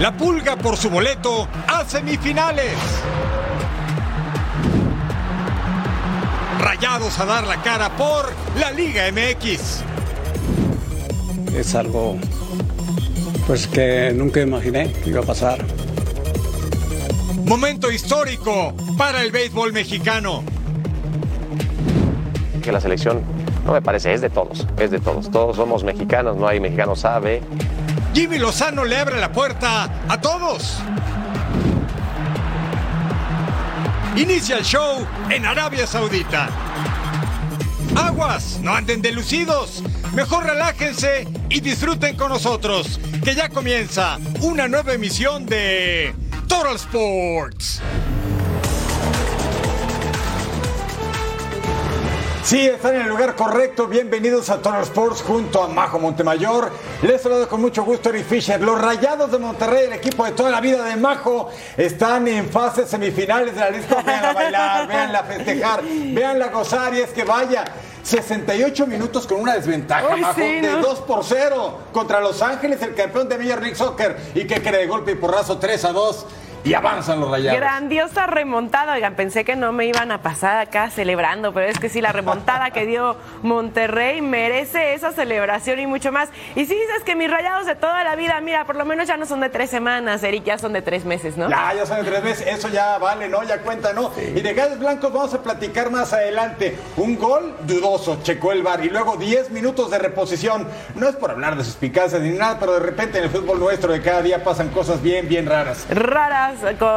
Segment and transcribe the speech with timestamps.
[0.00, 2.74] La pulga por su boleto a semifinales.
[6.60, 9.82] Rayados a dar la cara por la Liga MX.
[11.56, 12.18] Es algo
[13.46, 15.64] pues que nunca imaginé que iba a pasar.
[17.46, 20.42] Momento histórico para el béisbol mexicano.
[22.62, 23.22] que la selección
[23.64, 25.30] no me parece, es de todos, es de todos.
[25.30, 27.40] Todos somos mexicanos, no hay mexicano sabe.
[28.16, 30.78] Jimmy Lozano le abre la puerta a todos.
[34.16, 36.48] Inicia el show en Arabia Saudita.
[37.94, 39.82] Aguas, no anden delucidos.
[40.14, 46.14] Mejor relájense y disfruten con nosotros, que ya comienza una nueva emisión de
[46.48, 47.82] Total Sports.
[52.46, 53.88] Sí, están en el lugar correcto.
[53.88, 56.70] Bienvenidos a Total Sports junto a Majo Montemayor.
[57.02, 58.60] Les saludo con mucho gusto Eric Fisher.
[58.60, 62.88] Los Rayados de Monterrey, el equipo de toda la vida de Majo, están en fases
[62.88, 64.00] semifinales de la lista.
[64.00, 67.64] Vean a bailar, veanla festejar, veanla gozar y es que vaya.
[68.04, 70.82] 68 minutos con una desventaja, Uy, Majo, sí, de ¿no?
[70.82, 74.16] 2 por 0 contra Los Ángeles, el campeón de Major League Soccer.
[74.36, 76.26] Y que cree de golpe y porrazo 3 a 2
[76.66, 77.60] y avanzan los Rayados.
[77.60, 78.94] Grandiosa remontada.
[78.94, 82.10] Oigan, pensé que no me iban a pasar acá celebrando, pero es que sí, la
[82.10, 86.28] remontada que dio Monterrey merece esa celebración y mucho más.
[86.56, 89.16] Y si dices que mis rayados de toda la vida, mira, por lo menos ya
[89.16, 91.48] no son de tres semanas, Eric, ya son de tres meses, ¿no?
[91.48, 93.44] Ya, ya son de tres veces, eso ya vale, ¿no?
[93.44, 94.10] Ya cuenta, ¿no?
[94.18, 96.76] Y de Gallos Blancos vamos a platicar más adelante.
[96.96, 100.66] Un gol dudoso, checó el bar y luego 10 minutos de reposición.
[100.96, 103.92] No es por hablar de suspicacias ni nada, pero de repente en el fútbol nuestro
[103.92, 105.86] de cada día pasan cosas bien, bien raras.
[105.90, 106.55] Raras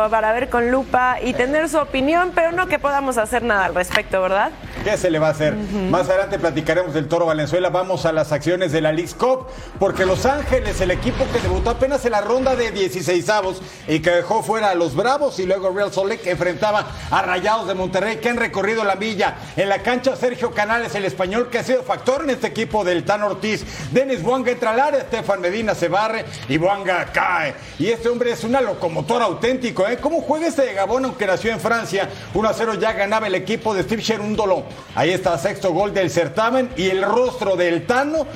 [0.09, 3.75] para ver con lupa y tener su opinión, pero no que podamos hacer nada al
[3.75, 4.51] respecto, ¿verdad?
[4.83, 5.55] ¿Qué se le va a hacer?
[5.55, 7.69] Más adelante platicaremos del Toro Valenzuela.
[7.69, 9.47] Vamos a las acciones de la League Cup,
[9.77, 13.99] porque Los Ángeles, el equipo que debutó apenas en la ronda de 16 avos y
[13.99, 17.75] que dejó fuera a los Bravos y luego Real Salt Lake enfrentaba a Rayados de
[17.75, 19.35] Monterrey que han recorrido la villa.
[19.57, 23.03] En la cancha Sergio Canales, el español que ha sido factor en este equipo del
[23.03, 23.65] Tan Ortiz.
[23.91, 27.53] Denis Buanga entra al área, Estefan Medina se barre y Buanga cae.
[27.77, 29.97] Y este hombre es una locomotora ¿eh?
[29.99, 32.07] ¿Cómo juega este de Gabón aunque nació en Francia?
[32.33, 34.63] 1 a 0 ya ganaba el equipo de Steve Cherundolo.
[34.93, 38.27] Ahí está, sexto gol del certamen y el rostro del Tano.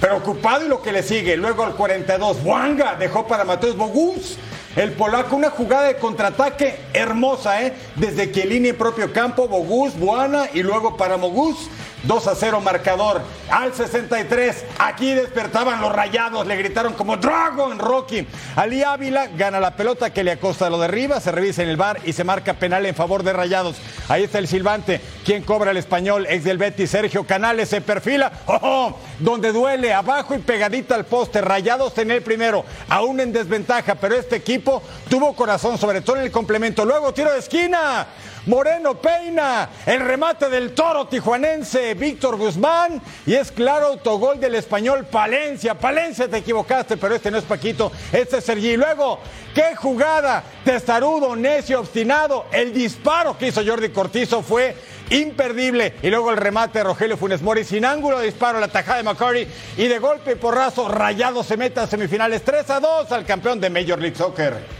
[0.00, 1.36] Preocupado y lo que le sigue.
[1.36, 4.36] Luego al 42, Buanga dejó para Mateus Bogus.
[4.76, 7.74] El polaco, una jugada de contraataque hermosa, ¿eh?
[7.96, 11.68] Desde Chiellini en propio campo, Bogus, Buana y luego para Mogus.
[12.08, 13.20] 2 a 0 marcador.
[13.50, 18.26] Al 63, aquí despertaban los rayados, le gritaron como Dragon Rocky.
[18.56, 22.00] Ali Ávila gana la pelota que le acosta lo derriba, se revisa en el bar
[22.04, 23.76] y se marca penal en favor de rayados.
[24.08, 25.02] Ahí está el silbante.
[25.22, 26.26] ¿Quién cobra el español?
[26.30, 28.32] Ex del Betis, Sergio Canales se perfila.
[28.46, 28.98] ¡Oh, oh!
[29.18, 31.42] Donde duele, abajo y pegadita al poste.
[31.42, 36.22] Rayados en el primero, aún en desventaja, pero este equipo tuvo corazón, sobre todo en
[36.22, 36.86] el complemento.
[36.86, 38.06] Luego tiro de esquina.
[38.48, 45.04] Moreno peina el remate del toro tijuanense Víctor Guzmán y es claro autogol del español
[45.04, 45.74] Palencia.
[45.74, 48.74] Palencia te equivocaste, pero este no es Paquito, este es Sergi.
[48.74, 49.20] Luego,
[49.54, 52.46] qué jugada, testarudo, necio, obstinado.
[52.50, 54.74] El disparo que hizo Jordi Cortizo fue
[55.10, 55.96] imperdible.
[56.02, 59.02] Y luego el remate de Rogelio Funes Mori sin ángulo de disparo, la tajada de
[59.02, 59.46] McCurry
[59.76, 63.60] y de golpe y porrazo, Rayado se mete a semifinales 3 a 2 al campeón
[63.60, 64.77] de Major League Soccer.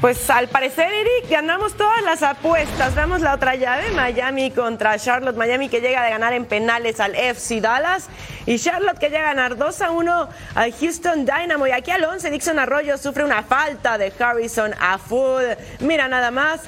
[0.00, 2.94] Pues al parecer, Eric, ganamos todas las apuestas.
[2.94, 5.34] Veamos la otra llave, Miami contra Charlotte.
[5.34, 8.08] Miami que llega de ganar en penales al FC Dallas.
[8.46, 11.66] Y Charlotte que llega a ganar 2 a 1 al Houston Dynamo.
[11.66, 15.56] Y aquí al 11, Dixon Arroyo sufre una falta de Harrison a Food.
[15.80, 16.60] Mira nada más.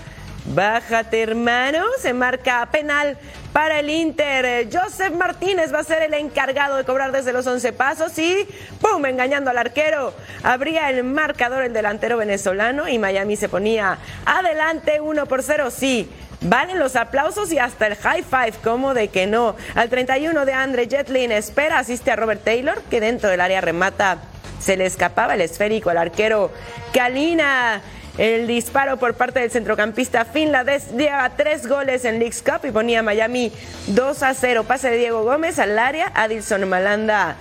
[0.47, 1.85] Bájate, hermano.
[2.01, 3.19] Se marca penal
[3.53, 4.69] para el Inter.
[4.73, 8.47] Joseph Martínez va a ser el encargado de cobrar desde los 11 pasos y
[8.81, 9.05] ¡pum!
[9.07, 10.15] engañando al arquero.
[10.43, 15.71] Abría el marcador el delantero venezolano y Miami se ponía adelante 1 por 0.
[15.71, 16.11] Sí,
[16.43, 19.57] Valen los aplausos y hasta el high five, como de que no.
[19.75, 24.23] Al 31 de Andre Jetlin espera, asiste a Robert Taylor, que dentro del área remata.
[24.59, 26.51] Se le escapaba el esférico al arquero
[26.95, 27.83] Kalina.
[28.21, 32.99] El disparo por parte del centrocampista finlandés lleva tres goles en League's Cup y ponía
[32.99, 33.51] a Miami
[33.87, 34.65] 2 a 0.
[34.65, 37.37] Pase de Diego Gómez al área, Adilson Malanda.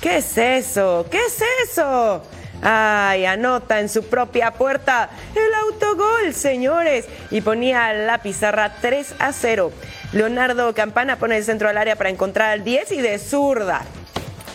[0.00, 1.06] ¿Qué es eso?
[1.08, 1.40] ¿Qué es
[1.70, 2.20] eso?
[2.62, 7.04] Ay, anota en su propia puerta el autogol, señores.
[7.30, 9.70] Y ponía la pizarra 3 a 0.
[10.10, 13.82] Leonardo Campana pone el centro del área para encontrar al 10 y de zurda.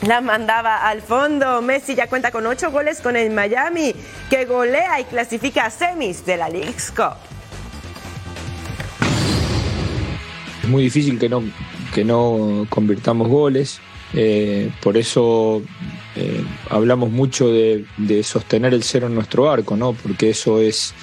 [0.07, 1.61] La mandaba al fondo.
[1.61, 3.93] Messi ya cuenta con ocho goles con el Miami,
[4.29, 7.17] que golea y clasifica a semis de la League's Cup.
[10.63, 11.43] Es muy difícil que no,
[11.93, 13.81] que no convirtamos goles.
[14.13, 15.61] Eh, por eso
[16.15, 17.85] eh, hablamos mucho de,
[18.23, 19.93] sostener el cero en nuestro arco, ¿no?
[19.93, 20.93] Porque eso es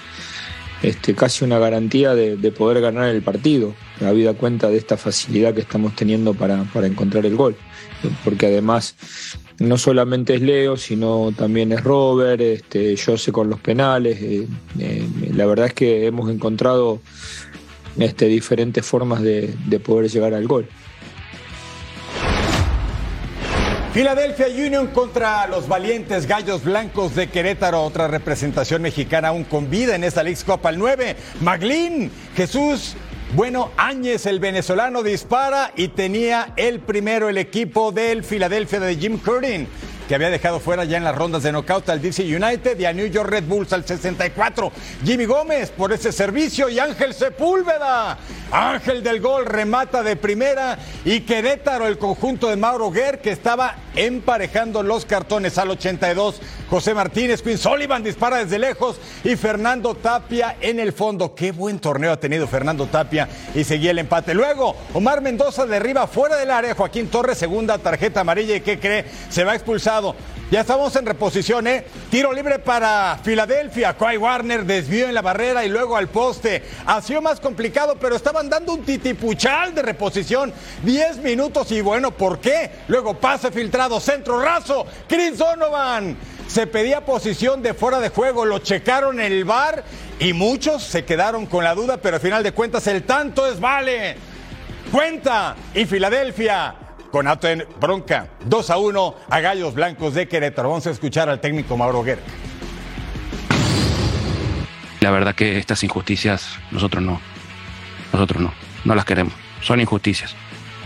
[0.82, 5.60] este, casi una garantía de, poder ganar el partido, habida cuenta de esta facilidad que
[5.60, 7.56] estamos teniendo para, encontrar el gol
[8.24, 8.94] porque además
[9.58, 14.20] no solamente es Leo, sino también es Robert, este, sé con los penales.
[14.20, 14.46] Eh,
[14.78, 17.00] eh, la verdad es que hemos encontrado
[17.98, 20.68] este, diferentes formas de, poder llegar al gol.
[23.96, 29.94] Philadelphia Union contra los valientes Gallos Blancos de Querétaro, otra representación mexicana aún con vida
[29.94, 31.16] en esta League Copa al 9.
[31.40, 32.94] Maglín, Jesús
[33.34, 39.18] bueno, Áñez, el venezolano, dispara y tenía el primero el equipo del Philadelphia de Jim
[39.18, 39.66] Curtin
[40.08, 42.92] que había dejado fuera ya en las rondas de knockout al DC United y a
[42.92, 44.72] New York Red Bulls al 64.
[45.04, 48.18] Jimmy Gómez por ese servicio y Ángel Sepúlveda.
[48.52, 53.76] Ángel del gol remata de primera y Querétaro, el conjunto de Mauro Guerr que estaba
[53.96, 56.40] emparejando los cartones al 82.
[56.68, 61.34] José Martínez, Quinn Sullivan dispara desde lejos y Fernando Tapia en el fondo.
[61.34, 64.34] Qué buen torneo ha tenido Fernando Tapia y seguía el empate.
[64.34, 66.74] Luego, Omar Mendoza derriba fuera del área.
[66.74, 69.04] Joaquín Torres, segunda tarjeta amarilla y ¿qué cree?
[69.30, 69.86] Se va expulsar
[70.48, 71.84] ya estamos en reposición, ¿eh?
[72.08, 73.96] Tiro libre para Filadelfia.
[73.96, 76.62] Kawhi Warner desvió en la barrera y luego al poste.
[76.86, 80.52] Ha sido más complicado, pero estaban dando un titipuchal de reposición.
[80.84, 82.70] Diez minutos y bueno, ¿por qué?
[82.86, 84.86] Luego pase filtrado, centro raso.
[85.08, 86.16] Chris Donovan.
[86.48, 89.84] Se pedía posición de fuera de juego, lo checaron el bar
[90.18, 93.60] y muchos se quedaron con la duda, pero al final de cuentas el tanto es
[93.60, 94.16] vale.
[94.92, 96.74] Cuenta y Filadelfia
[97.10, 98.28] con Aten bronca.
[98.44, 100.68] 2 a 1 a Gallos Blancos de Querétaro.
[100.68, 102.22] Vamos a escuchar al técnico Mauro Guerra.
[105.00, 107.20] La verdad que estas injusticias nosotros no,
[108.12, 108.52] nosotros no,
[108.84, 109.34] no las queremos.
[109.62, 110.34] Son injusticias,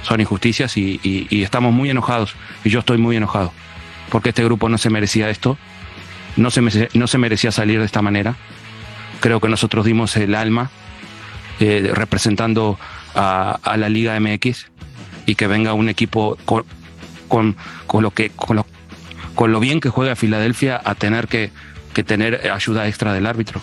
[0.03, 2.35] son injusticias y, estamos muy enojados.
[2.65, 3.53] Y yo estoy muy enojado
[4.11, 5.57] porque este grupo no se merecía esto,
[6.37, 8.37] no se, no se merecía salir de esta manera.
[9.21, 10.71] Creo que nosotros dimos el alma
[11.61, 12.79] eh, representando
[13.15, 14.67] a, la Liga MX
[15.27, 16.65] y que venga un equipo con,
[17.29, 18.67] con, lo que con lo,
[19.35, 21.51] con lo bien que juega Filadelfia a tener que,
[21.93, 23.61] que tener ayuda extra del árbitro.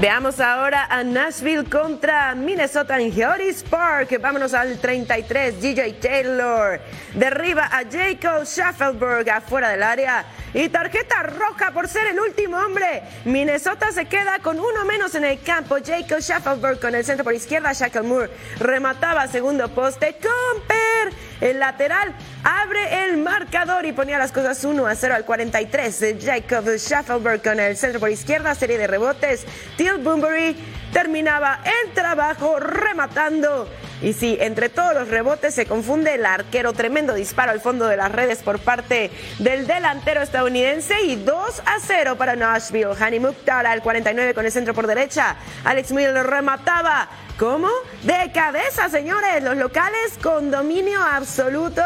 [0.00, 4.16] Veamos ahora a Nashville contra Minnesota en Geodis Park.
[4.20, 6.80] Vámonos al 33, DJ Taylor.
[7.14, 10.24] Derriba a Jacob Schaffelberg afuera del área.
[10.54, 13.02] Y tarjeta roja por ser el último hombre.
[13.24, 15.78] Minnesota se queda con uno menos en el campo.
[15.84, 17.72] Jacob Schaffelberg con el centro por izquierda.
[17.72, 18.30] Shackle Moore
[18.60, 20.14] remataba segundo poste.
[20.14, 22.14] Comper, el lateral,
[22.44, 26.16] abre el marcador y ponía las cosas 1 a 0 al 43.
[26.22, 28.54] Jacob Schaffelberg con el centro por izquierda.
[28.54, 29.44] Serie de rebotes.
[29.76, 30.56] Till Boombury
[30.92, 33.68] terminaba el trabajo rematando.
[34.00, 36.72] Y sí, entre todos los rebotes se confunde el arquero.
[36.72, 41.02] Tremendo disparo al fondo de las redes por parte del delantero estadounidense.
[41.02, 42.94] Y 2 a 0 para Nashville.
[42.98, 45.36] Hani Mukhtar al 49 con el centro por derecha.
[45.64, 47.08] Alex Miller remataba.
[47.38, 47.68] ¿Cómo?
[48.02, 49.42] De cabeza, señores.
[49.42, 51.82] Los locales con dominio absoluto.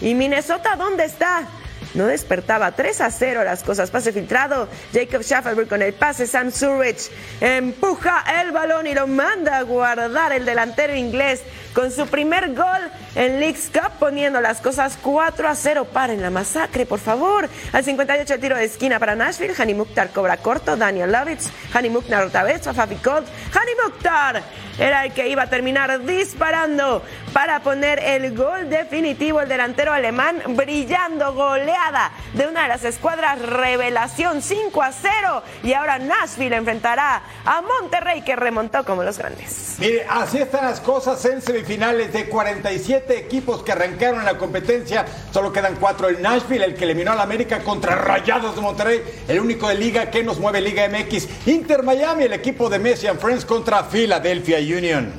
[0.00, 1.46] ¿Y Minnesota dónde está?
[1.94, 2.72] No despertaba.
[2.72, 3.90] 3 a 0 las cosas.
[3.90, 4.68] Pase filtrado.
[4.92, 6.26] Jacob Schaffelberg con el pase.
[6.26, 11.42] Sam Surridge empuja el balón y lo manda a guardar el delantero inglés
[11.74, 15.84] con su primer gol en League's Cup, poniendo las cosas 4 a 0.
[15.92, 17.48] Paren la masacre, por favor.
[17.72, 19.54] Al 58 el tiro de esquina para Nashville.
[19.56, 20.76] Hani Mukhtar cobra corto.
[20.76, 21.50] Daniel Lovitz.
[21.72, 22.62] Hani Mukhtar otra vez.
[22.62, 23.26] Fafi Colt.
[23.52, 24.42] Hani Mukhtar
[24.78, 29.40] era el que iba a terminar disparando para poner el gol definitivo.
[29.40, 35.42] El delantero alemán brillando, goleada de una de las escuadras revelación 5 a 0.
[35.62, 39.76] Y ahora Nashville enfrentará a Monterrey que remontó como los grandes.
[39.78, 45.06] Mire, así están las cosas en semifinales de 47 equipos que arrancaron la competencia.
[45.32, 46.08] Solo quedan cuatro.
[46.08, 50.10] El Nashville, el que eliminó al América contra Rayados de Monterrey, el único de liga
[50.10, 51.46] que nos mueve Liga MX.
[51.46, 55.12] Inter Miami, el equipo de Messi Friends contra Philadelphia Union.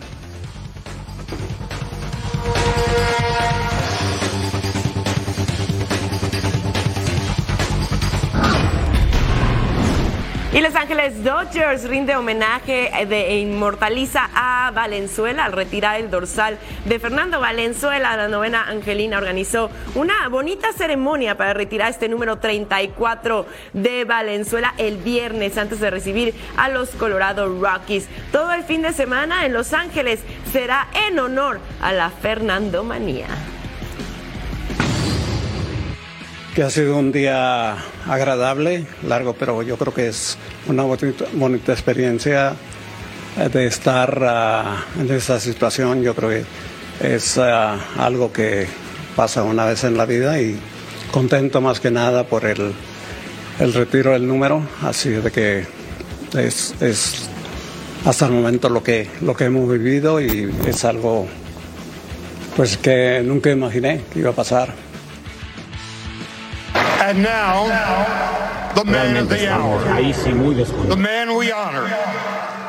[2.93, 3.30] Thank.
[10.53, 16.57] Y Los Ángeles Dodgers rinde homenaje de, e inmortaliza a Valenzuela al retirar el dorsal
[16.83, 18.17] de Fernando Valenzuela.
[18.17, 24.97] La novena Angelina organizó una bonita ceremonia para retirar este número 34 de Valenzuela el
[24.97, 28.09] viernes antes de recibir a los Colorado Rockies.
[28.33, 30.19] Todo el fin de semana en Los Ángeles
[30.51, 33.27] será en honor a la Fernando Manía
[36.55, 37.77] que ha sido un día
[38.07, 42.53] agradable, largo, pero yo creo que es una bonita, experiencia
[43.37, 46.03] eh, de estar ah, en esta situación.
[46.03, 48.67] Yo creo que es ah, algo que
[49.15, 50.59] pasa una vez en la vida y
[51.11, 52.73] contento más que nada por el,
[53.59, 55.65] el retiro del número, así de que
[56.37, 57.29] es, es
[58.05, 61.27] hasta el momento lo que, lo que hemos vivido y es algo
[62.57, 64.90] pues que nunca imaginé que iba a pasar.
[67.01, 67.65] And now,
[68.75, 69.79] the man of the hour.
[69.83, 71.87] The man we honor,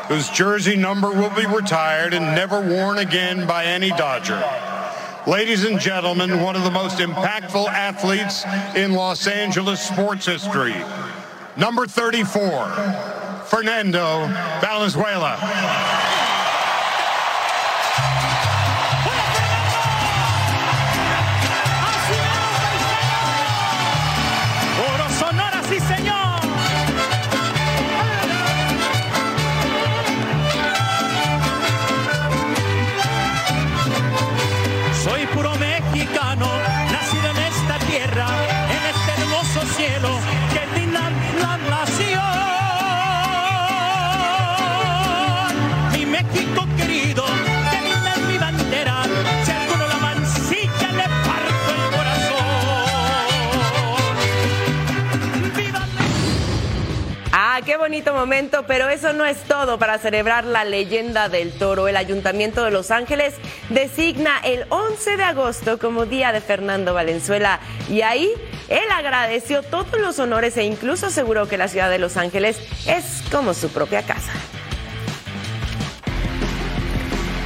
[0.09, 4.43] whose jersey number will be retired and never worn again by any Dodger.
[5.27, 10.75] Ladies and gentlemen, one of the most impactful athletes in Los Angeles sports history.
[11.59, 14.27] Number 34, Fernando
[14.63, 16.02] Valenzuela.
[57.65, 61.89] Qué bonito momento, pero eso no es todo para celebrar la leyenda del toro.
[61.89, 63.35] El Ayuntamiento de Los Ángeles
[63.69, 68.31] designa el 11 de agosto como Día de Fernando Valenzuela y ahí
[68.69, 73.23] él agradeció todos los honores e incluso aseguró que la ciudad de Los Ángeles es
[73.31, 74.33] como su propia casa.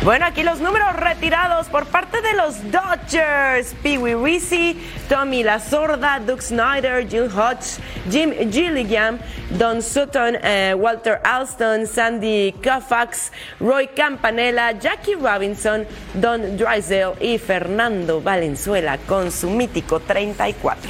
[0.07, 3.75] Bueno, aquí los números retirados por parte de los Dodgers.
[3.83, 4.77] Pee Wee Reese,
[5.09, 9.19] Tommy La Sorda, Doug Snyder, Jill Hodge, Jim Gilligan,
[9.59, 15.85] Don Sutton, eh, Walter Alston, Sandy Koufax, Roy Campanella, Jackie Robinson,
[16.15, 20.89] Don Drysdale y Fernando Valenzuela con su mítico 34.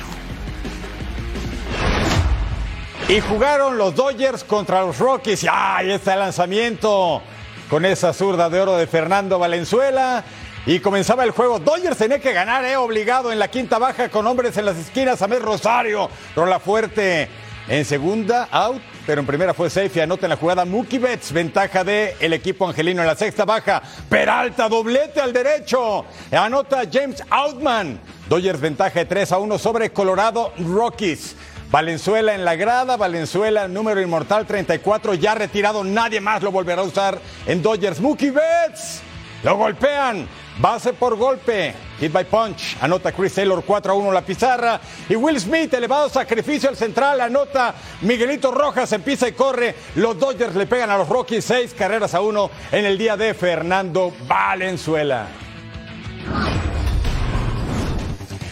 [3.09, 5.47] Y jugaron los Dodgers contra los Rockies.
[5.51, 5.93] ¡ay!
[5.93, 7.23] está lanzamiento
[7.69, 10.25] con esa zurda de oro de Fernando Valenzuela.
[10.67, 11.61] Y comenzaba el juego.
[11.61, 15.23] Dodgers tenía que ganar, eh, obligado en la quinta baja con hombres en las esquinas.
[15.23, 17.29] Amés Rosario, rola fuerte
[17.69, 21.33] en segunda, out, pero en primera fue safe y anota en la jugada Mookie Betts,
[21.33, 23.83] ventaja del el equipo angelino en la sexta baja.
[24.09, 26.05] Peralta, doblete al derecho.
[26.33, 28.01] Anota James Outman.
[28.29, 31.37] Dodgers ventaja de 3 a 1 sobre Colorado Rockies.
[31.77, 36.87] Valenzuela en la grada, Valenzuela número inmortal 34, ya retirado, nadie más lo volverá a
[36.87, 38.01] usar en Dodgers.
[38.01, 39.03] Mookie Betts,
[39.43, 40.27] lo golpean,
[40.59, 45.17] base por golpe, hit by punch, anota Chris Taylor 4 a 1 la pizarra y
[45.17, 50.67] Will Smith, elevado sacrificio al central, anota Miguelito Rojas, empieza y corre, los Dodgers le
[50.67, 55.27] pegan a los Rockies 6 carreras a 1 en el día de Fernando Valenzuela.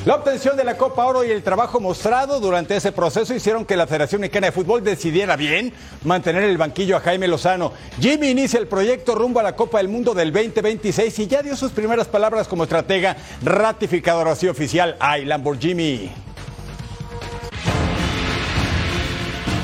[0.04, 3.74] La obtención de la Copa Oro y el trabajo mostrado durante ese proceso hicieron que
[3.74, 5.72] la Federación Mexicana de Fútbol decidiera bien
[6.04, 7.72] mantener el banquillo a Jaime Lozano.
[7.98, 11.56] Jimmy inicia el proyecto rumbo a la Copa del Mundo del 2026 y ya dio
[11.56, 14.94] sus primeras palabras como estratega ratificador así oficial.
[15.00, 16.10] ¡Ay, Lamborghini!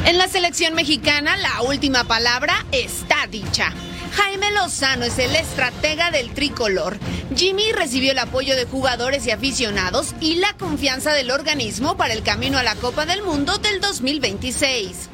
[0.07, 3.75] En la selección mexicana la última palabra está dicha.
[4.13, 6.97] Jaime Lozano es el estratega del tricolor.
[7.35, 12.23] Jimmy recibió el apoyo de jugadores y aficionados y la confianza del organismo para el
[12.23, 15.11] camino a la Copa del Mundo del 2026.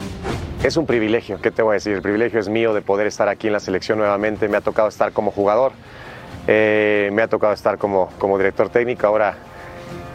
[0.62, 1.92] Es un privilegio, ¿qué te voy a decir?
[1.92, 4.48] El privilegio es mío de poder estar aquí en la selección nuevamente.
[4.48, 5.72] Me ha tocado estar como jugador,
[6.46, 9.36] eh, me ha tocado estar como, como director técnico, ahora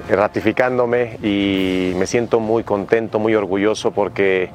[0.10, 4.50] ratificándome y me siento muy contento, muy orgulloso porque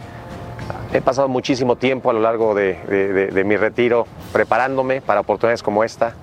[0.92, 6.14] He pasado muchísimo tiempo a lo largo de, mi retiro preparándome para oportunidades como esta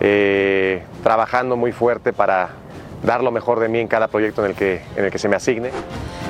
[0.00, 2.50] eh, trabajando muy fuerte para
[3.02, 5.28] dar lo mejor de mí en cada proyecto en el que, en el que se
[5.28, 5.70] me asigne.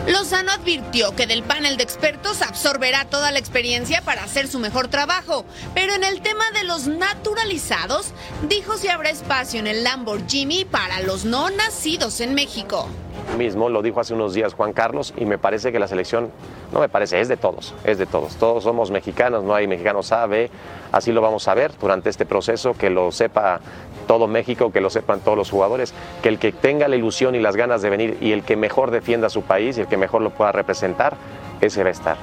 [0.07, 4.88] Lozano advirtió que del panel de expertos absorberá toda la experiencia para hacer su mejor
[4.88, 8.12] trabajo, pero en el tema de los naturalizados,
[8.49, 12.88] dijo si habrá espacio en el Lamborghini para los no nacidos en México.
[13.37, 16.30] Mismo lo dijo hace unos días Juan Carlos y me parece que la selección,
[16.72, 18.37] no me parece, es de todos, es de todos.
[18.37, 20.50] Todos somos mexicanos, no hay mexicanos A, B,
[20.92, 23.60] así lo vamos a ver durante este proceso, que lo sepa
[24.06, 27.40] todo México, que lo sepan todos los jugadores, que el que tenga la ilusión y
[27.40, 30.22] las ganas de venir y el que mejor defienda su país y el que mejor
[30.22, 31.16] lo pueda representar,
[31.60, 32.16] ese va a estar.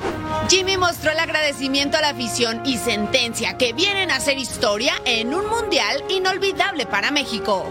[0.49, 5.33] Jimmy mostró el agradecimiento a la afición y sentencia que vienen a hacer historia en
[5.33, 7.65] un mundial inolvidable para México.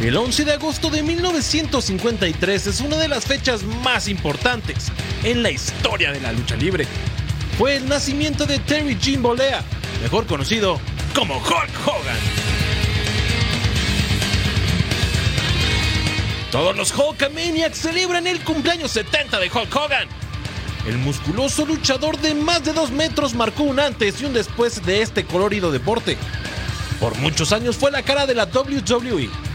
[0.00, 4.92] El 11 de agosto de 1953 es una de las fechas más importantes
[5.24, 6.86] en la historia de la lucha libre
[7.58, 9.64] fue el nacimiento de Terry Jim Bolea,
[10.00, 10.80] mejor conocido
[11.12, 12.16] como Hulk Hogan.
[16.52, 20.06] Todos los Hulkamaniacs celebran el cumpleaños 70 de Hulk Hogan.
[20.86, 25.02] El musculoso luchador de más de 2 metros marcó un antes y un después de
[25.02, 26.16] este colorido deporte.
[27.00, 29.47] Por muchos años fue la cara de la WWE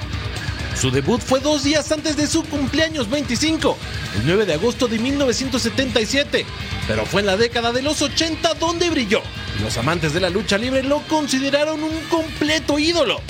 [0.76, 3.78] su debut fue dos días antes de su cumpleaños 25,
[4.16, 6.46] el 9 de agosto de 1977,
[6.88, 9.22] pero fue en la década de los 80 donde brilló.
[9.62, 13.22] Los amantes de la lucha libre lo consideraron un completo ídolo.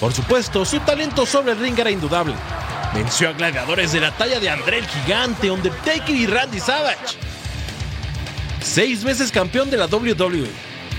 [0.00, 2.34] Por supuesto, su talento sobre el ring era indudable.
[2.94, 7.16] Venció a gladiadores de la talla de André el Gigante, Undertaker y Randy Savage.
[8.60, 10.50] Seis veces campeón de la WWE,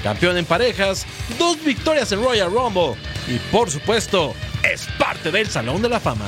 [0.01, 1.05] campeón en parejas,
[1.37, 2.95] dos victorias en Royal Rumble
[3.27, 6.25] y por supuesto es parte del Salón de la Fama.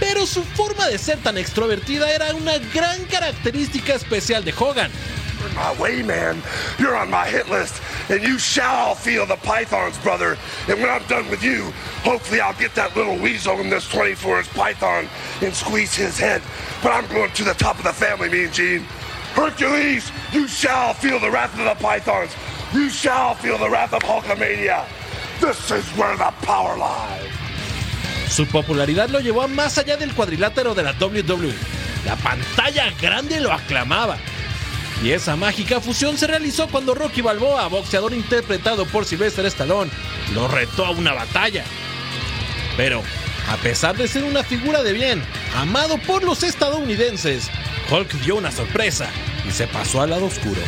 [0.00, 4.90] Pero su forma de ser tan extrovertida era una gran característica especial de Hogan.
[5.58, 6.40] my way, man.
[6.78, 10.36] You're on my hit list, and you shall feel the pythons, brother.
[10.68, 14.38] And when I'm done with you, hopefully I'll get that little weasel in this 24
[14.38, 15.08] inch python
[15.42, 16.42] and squeeze his head.
[16.82, 18.86] But I'm going to the top of the family, me and Gene.
[19.34, 22.32] Hercules, you shall feel the wrath of the pythons.
[22.72, 24.86] You shall feel the wrath of Hulkamania.
[25.40, 27.30] This is where the power lies.
[28.28, 31.54] Su popularidad lo llevó a más allá del cuadrilátero de la WWE.
[32.04, 34.18] La pantalla grande lo aclamaba.
[35.02, 39.90] Y esa mágica fusión se realizó cuando Rocky Balboa, boxeador interpretado por Sylvester Stallone,
[40.34, 41.64] lo retó a una batalla.
[42.76, 43.02] Pero,
[43.48, 45.22] a pesar de ser una figura de bien,
[45.54, 47.48] amado por los estadounidenses,
[47.90, 49.08] Hulk dio una sorpresa
[49.48, 50.60] y se pasó al lado oscuro.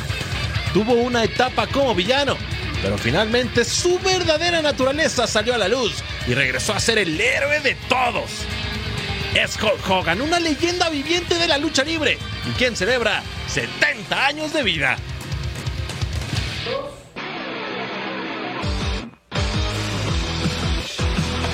[0.72, 2.36] Tuvo una etapa como villano,
[2.82, 7.60] pero finalmente su verdadera naturaleza salió a la luz y regresó a ser el héroe
[7.60, 8.30] de todos.
[9.34, 14.52] Es Hulk Hogan, una leyenda viviente de la lucha libre, y quien celebra 70 años
[14.52, 14.96] de vida.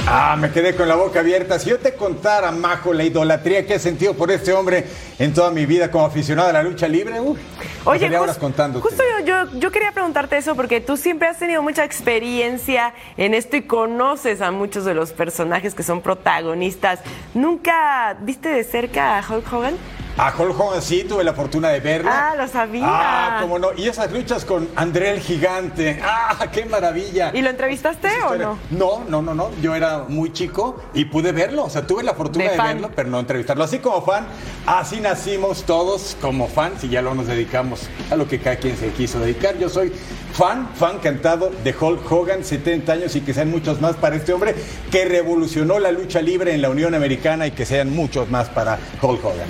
[0.08, 1.58] Ah, me quedé con la boca abierta.
[1.58, 4.86] Si yo te contara, Majo, la idolatría que he sentido por este hombre
[5.18, 7.36] en toda mi vida como aficionado a la lucha libre, uh,
[7.84, 12.94] Oye, horas justo yo, yo, quería preguntarte eso porque tú siempre has tenido mucha experiencia
[13.16, 17.00] en esto y conoces a muchos de los personajes que son protagonistas.
[17.34, 19.74] ¿Nunca viste de cerca a Hulk Hogan?
[20.18, 22.10] A Hulk Hogan sí, tuve la fortuna de verlo.
[22.10, 22.84] Ah, lo sabía.
[22.86, 23.74] Ah, cómo no.
[23.76, 26.00] Y esas luchas con André el Gigante.
[26.02, 27.32] Ah, qué maravilla.
[27.34, 28.58] ¿Y lo entrevistaste o no?
[28.70, 29.50] No, no, no, no.
[29.60, 31.64] Yo era muy chico y pude verlo.
[31.64, 33.62] O sea, tuve la fortuna de, verlo, pero no entrevistarlo.
[33.62, 34.26] Así como fan,
[34.66, 38.76] así nacimos todos como fans y ya lo nos dedicamos a lo que cada quien
[38.78, 39.58] se quiso dedicar.
[39.58, 39.92] Yo soy
[40.32, 44.32] fan, fan cantado de Hulk Hogan, 70 años y que sean muchos más para este
[44.32, 44.54] hombre
[44.90, 48.78] que revolucionó la lucha libre en la Unión Americana y que sean muchos más para
[49.02, 49.48] Hulk Hogan.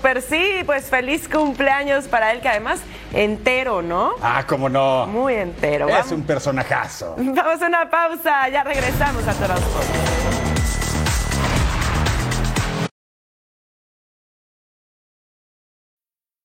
[0.00, 2.80] Súper, sí, pues feliz cumpleaños para él, que además
[3.12, 4.14] entero, ¿no?
[4.22, 5.06] Ah, cómo no.
[5.06, 5.90] Muy entero.
[5.90, 7.16] Es un personajazo.
[7.18, 9.60] Vamos a una pausa, ya regresamos a Toros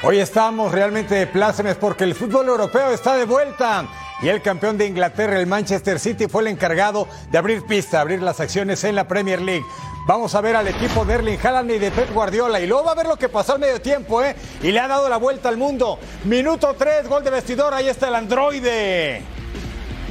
[0.00, 3.84] Hoy estamos realmente plácemes porque el fútbol europeo está de vuelta.
[4.22, 8.22] Y el campeón de Inglaterra, el Manchester City, fue el encargado de abrir pista, abrir
[8.22, 9.64] las acciones en la Premier League.
[10.06, 12.60] Vamos a ver al equipo de Erling Haaland y de Pep Guardiola.
[12.60, 14.36] Y luego va a ver lo que pasó al medio tiempo, ¿eh?
[14.62, 15.98] Y le ha dado la vuelta al mundo.
[16.24, 17.74] Minuto 3, gol de vestidor.
[17.74, 19.22] Ahí está el androide.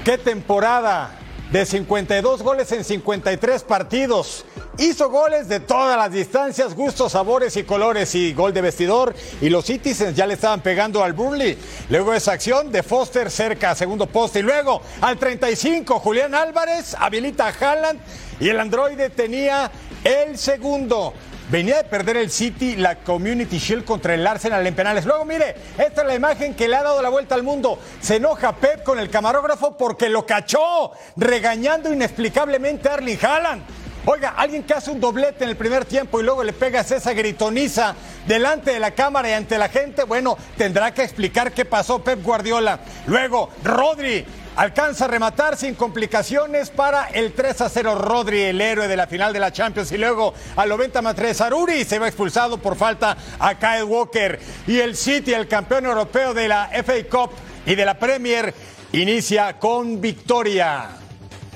[0.04, 1.12] ¡Qué temporada!
[1.50, 4.44] De 52 goles en 53 partidos.
[4.80, 9.16] Hizo goles de todas las distancias, gustos, sabores y colores y gol de vestidor.
[9.42, 11.58] Y los Citizens ya le estaban pegando al Burnley.
[11.90, 14.40] Luego esa acción de Foster cerca, segundo poste.
[14.40, 18.00] Y luego al 35, Julián Álvarez habilita a Haaland
[18.40, 19.72] y el androide tenía
[20.04, 21.12] el segundo.
[21.50, 25.06] Venía de perder el City la Community Shield contra el Arsenal en penales.
[25.06, 27.80] Luego, mire, esta es la imagen que le ha dado la vuelta al mundo.
[28.00, 33.87] Se enoja Pep con el camarógrafo porque lo cachó, regañando inexplicablemente a Erling Haaland.
[34.10, 37.12] Oiga, alguien que hace un doblete en el primer tiempo y luego le pegas esa
[37.12, 37.94] gritoniza
[38.26, 42.24] delante de la cámara y ante la gente, bueno, tendrá que explicar qué pasó Pep
[42.24, 42.80] Guardiola.
[43.08, 48.88] Luego, Rodri alcanza a rematar sin complicaciones para el 3 a 0 Rodri, el héroe
[48.88, 49.92] de la final de la Champions.
[49.92, 54.40] Y luego al 90 más 3 Aruri se va expulsado por falta a Kyle Walker.
[54.68, 57.32] Y el City, el campeón europeo de la FA Cup
[57.66, 58.54] y de la Premier,
[58.94, 61.07] inicia con victoria.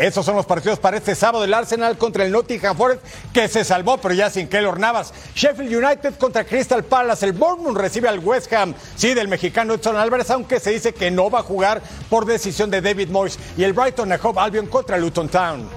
[0.01, 1.43] Esos son los partidos para este sábado.
[1.43, 5.13] El Arsenal contra el Nottingham Forest, que se salvó, pero ya sin Keylor Navas.
[5.35, 7.23] Sheffield United contra Crystal Palace.
[7.23, 11.11] El Bournemouth recibe al West Ham, sí, del mexicano Edson Álvarez, aunque se dice que
[11.11, 13.37] no va a jugar por decisión de David Moyes.
[13.55, 15.69] Y el Brighton Hove Albion contra Luton Town.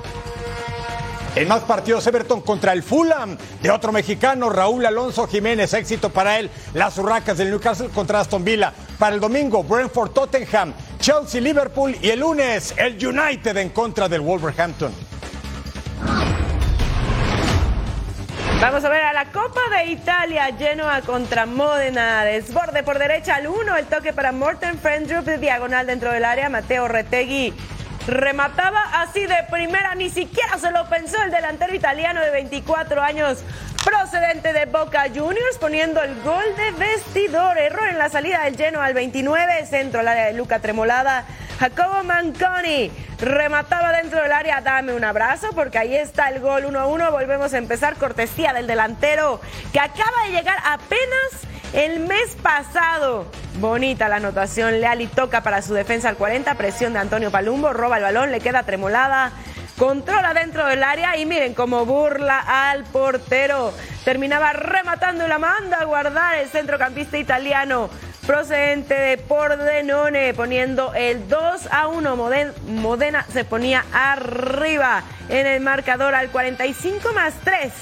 [1.36, 5.74] En más partidos, Everton contra el Fulham de otro mexicano, Raúl Alonso Jiménez.
[5.74, 6.48] Éxito para él.
[6.74, 8.72] Las Urracas del Newcastle contra Aston Villa.
[9.00, 14.20] Para el domingo, Brentford Tottenham, Chelsea Liverpool y el lunes, el United en contra del
[14.20, 14.92] Wolverhampton.
[18.60, 23.48] Vamos a ver a la Copa de Italia, Genoa contra Módena, desborde por derecha al
[23.48, 27.52] 1, el toque para Morten Frendrup, diagonal dentro del área, Mateo Retegui
[28.06, 33.38] remataba así de primera, ni siquiera se lo pensó el delantero italiano de 24 años
[33.84, 37.58] procedente de Boca Juniors poniendo el gol de vestidor.
[37.58, 41.24] Error en la salida del lleno al 29, centro al área de Luca Tremolada.
[41.58, 44.60] Jacobo Manconi remataba dentro del área.
[44.60, 47.10] Dame un abrazo porque ahí está el gol 1-1.
[47.10, 47.96] Volvemos a empezar.
[47.96, 49.40] Cortesía del delantero
[49.72, 51.30] que acaba de llegar apenas
[51.72, 53.26] el mes pasado.
[53.60, 54.80] Bonita la anotación.
[54.80, 56.54] Leali toca para su defensa al 40.
[56.54, 57.72] Presión de Antonio Palumbo.
[57.72, 58.32] Roba el balón.
[58.32, 59.32] Le queda tremolada.
[59.78, 63.72] Controla dentro del área y miren cómo burla al portero.
[64.04, 67.90] Terminaba rematando y la manda a guardar el centrocampista italiano
[68.24, 72.16] procedente de Pordenone, poniendo el 2 a 1.
[72.68, 77.72] Modena se ponía arriba en el marcador al 45 más 3.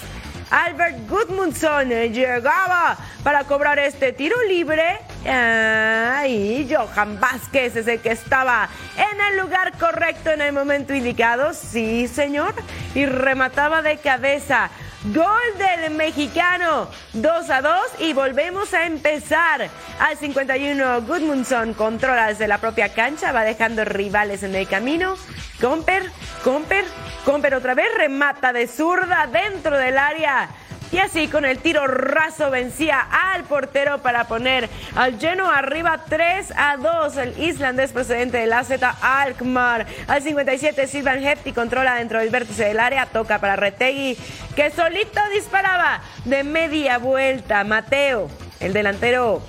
[0.50, 4.98] Albert Gudmundsson llegaba para cobrar este tiro libre.
[5.25, 11.55] Y Johan Vázquez es el que estaba en el lugar correcto en el momento indicado.
[11.55, 12.55] Sí, señor.
[12.95, 14.71] Y remataba de cabeza.
[15.07, 19.69] Gol del mexicano, 2 a 2 y volvemos a empezar.
[19.99, 25.17] Al 51, Gudmundsson controla desde la propia cancha, va dejando rivales en el camino.
[25.61, 26.09] Comper,
[26.45, 26.85] Comper,
[27.25, 30.49] Comper otra vez remata de zurda dentro del área.
[30.92, 36.52] Y así con el tiro raso vencía al portero para poner al lleno arriba 3
[36.55, 37.16] a 2.
[37.16, 39.87] El islandés procedente de la Z Alkmaar.
[40.07, 43.07] Al 57 Silvan Hefti controla dentro del vértice del área.
[43.07, 44.18] Toca para Retegui
[44.55, 47.64] que solito disparaba de media vuelta.
[47.64, 48.28] Mateo,
[48.61, 49.42] el delantero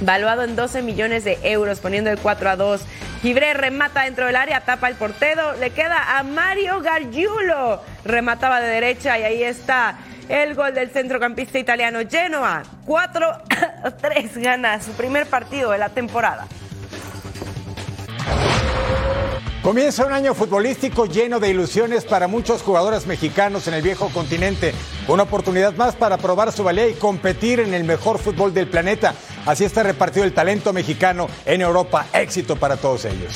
[0.00, 2.82] valuado en 12 millones de euros, poniendo el 4 a 2.
[3.22, 7.80] Gibré remata dentro del área, tapa el portero, le queda a Mario Gargiulo.
[8.04, 12.62] Remataba de derecha y ahí está el gol del centrocampista italiano Genoa.
[12.86, 16.46] 4-3 gana su primer partido de la temporada.
[19.62, 24.72] Comienza un año futbolístico lleno de ilusiones para muchos jugadores mexicanos en el viejo continente.
[25.08, 29.14] Una oportunidad más para probar su valía y competir en el mejor fútbol del planeta.
[29.48, 32.06] Así está repartido el talento mexicano en Europa.
[32.12, 33.32] Éxito para todos ellos.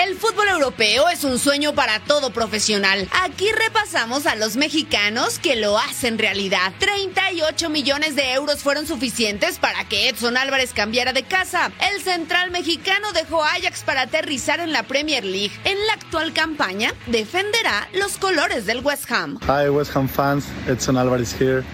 [0.00, 3.08] El fútbol europeo es un sueño para todo profesional.
[3.24, 6.72] Aquí repasamos a los mexicanos que lo hacen realidad.
[6.78, 11.72] 38 millones de euros fueron suficientes para que Edson Álvarez cambiara de casa.
[11.92, 15.58] El central mexicano dejó Ajax para aterrizar en la Premier League.
[15.64, 19.40] En la actual campaña defenderá los colores del West Ham.
[19.48, 21.64] Hi West Ham fans, Edson Álvarez here.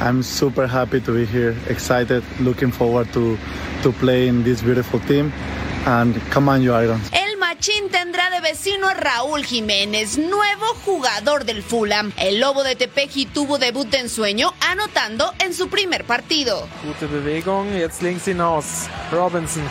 [0.00, 3.36] I'm super happy to be here, excited, looking forward to
[3.82, 5.32] to play in this beautiful team
[5.86, 7.10] and come on you Irons
[7.58, 12.12] Machín tendrá de vecino a Raúl Jiménez, nuevo jugador del Fulham.
[12.16, 16.68] El Lobo de Tepeji tuvo debut de ensueño, anotando en su primer partido.
[16.84, 18.88] Gute Bewegung, jetzt links hinaus.
[19.10, 19.64] Robinson.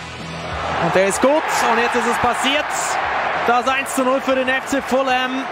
[0.84, 1.44] Und der ist gut.
[1.72, 2.66] Und jetzt ist es passiert.
[3.48, 5.46] Das 1 zu 0 für den FC Fulham.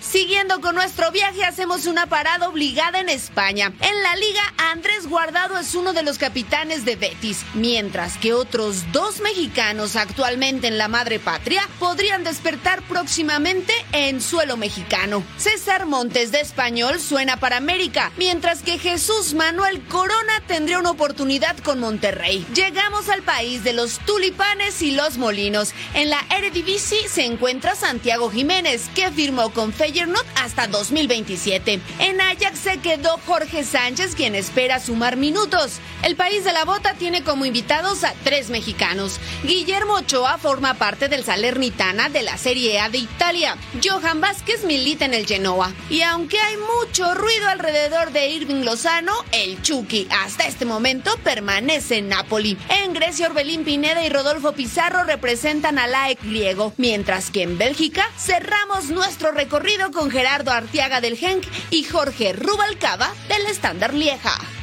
[0.00, 3.72] Siguiendo con nuestro viaje, hacemos una parada obligada en España.
[3.80, 8.92] En la liga, Andrés Guardado es uno de los capitanes de Betis, mientras que otros
[8.92, 15.22] dos mexicanos actualmente en la madre patria podrían despertar próximamente en suelo mexicano.
[15.38, 21.56] César Montes de Español suena para América, mientras que Jesús Manuel Corona tendría una oportunidad
[21.58, 22.46] con Monterrey.
[22.54, 25.72] Llegamos al país de los tulipanes y los molinos.
[25.94, 31.80] En la Eredivisie se encuentra Santiago Jiménez, que firmó con Feyenoord hasta 2027.
[31.98, 35.80] En Ajax se quedó Jorge Sánchez, quien espera sumar minutos.
[36.02, 39.18] El país de la bota tiene como invitados a tres mexicanos.
[39.44, 43.56] Guillermo Ochoa forma parte del Salernitana de la Serie A de Italia.
[43.82, 45.72] Johan Vázquez milita en el Genoa.
[45.88, 51.98] Y aunque hay mucho ruido alrededor de Irving Lozano, el Chucky hasta este momento permanece
[51.98, 52.58] en Napoli.
[52.68, 58.04] En Grecia, Orbelín Pineda y Rodolfo Pizarro representan al AEK griego, mientras que en Bélgica
[58.18, 64.59] cerramos nuestro recorrido con Gerardo Artiaga del Genk y Jorge Rubalcaba del Estándar Lieja.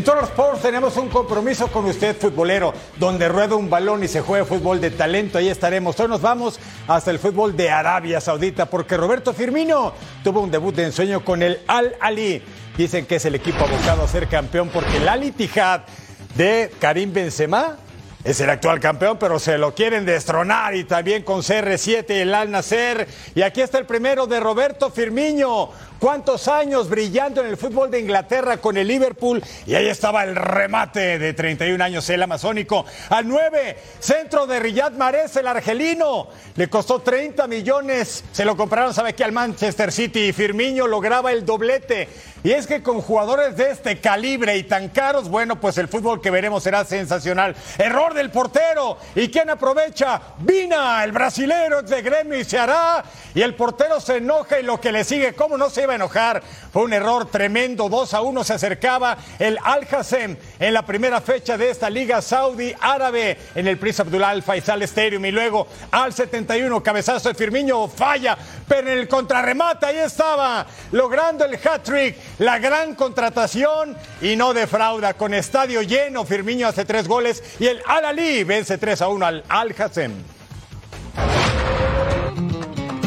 [0.00, 4.22] En Toro Sports tenemos un compromiso con usted, futbolero, donde rueda un balón y se
[4.22, 5.36] juega fútbol de talento.
[5.36, 6.00] Ahí estaremos.
[6.00, 6.58] Hoy nos vamos
[6.88, 9.92] hasta el fútbol de Arabia Saudita, porque Roberto Firmino
[10.24, 12.42] tuvo un debut de ensueño con el Al Ali.
[12.78, 15.82] Dicen que es el equipo abocado a ser campeón porque el Al Ittihad
[16.34, 17.76] de Karim Benzema
[18.22, 22.50] es el actual campeón, pero se lo quieren destronar y también con CR7 el Al
[22.50, 23.06] Nasser.
[23.34, 25.70] Y aquí está el primero de Roberto Firmino.
[26.00, 29.44] ¿Cuántos años brillando en el fútbol de Inglaterra con el Liverpool?
[29.66, 32.86] Y ahí estaba el remate de 31 años, el amazónico.
[33.10, 36.28] Al 9, centro de Riyad Mahrez, el argelino.
[36.56, 38.24] Le costó 30 millones.
[38.32, 39.24] Se lo compraron, ¿sabe qué?
[39.24, 40.28] Al Manchester City.
[40.28, 42.08] Y Firmino lograba el doblete.
[42.42, 46.22] Y es que con jugadores de este calibre y tan caros, bueno, pues el fútbol
[46.22, 47.54] que veremos será sensacional.
[47.76, 48.96] Error del portero.
[49.14, 50.22] ¿Y quién aprovecha?
[50.38, 53.04] Vina, el brasilero de gremio y se hará.
[53.34, 56.42] Y el portero se enoja y lo que le sigue, ¿cómo no se enojar?
[56.72, 57.88] Fue un error tremendo.
[57.88, 62.22] 2 a 1 se acercaba el Al Hassem en la primera fecha de esta Liga
[62.22, 65.24] Saudi Árabe en el Prince Abdullah Faisal Stadium.
[65.24, 68.36] Y luego al 71, cabezazo de Firmino, falla,
[68.68, 75.14] pero en el contrarremate ahí estaba, logrando el hat-trick, la gran contratación y no defrauda.
[75.14, 79.26] Con estadio lleno, Firmino hace tres goles y el Al Ali vence 3 a 1
[79.26, 80.12] al Al Hassem.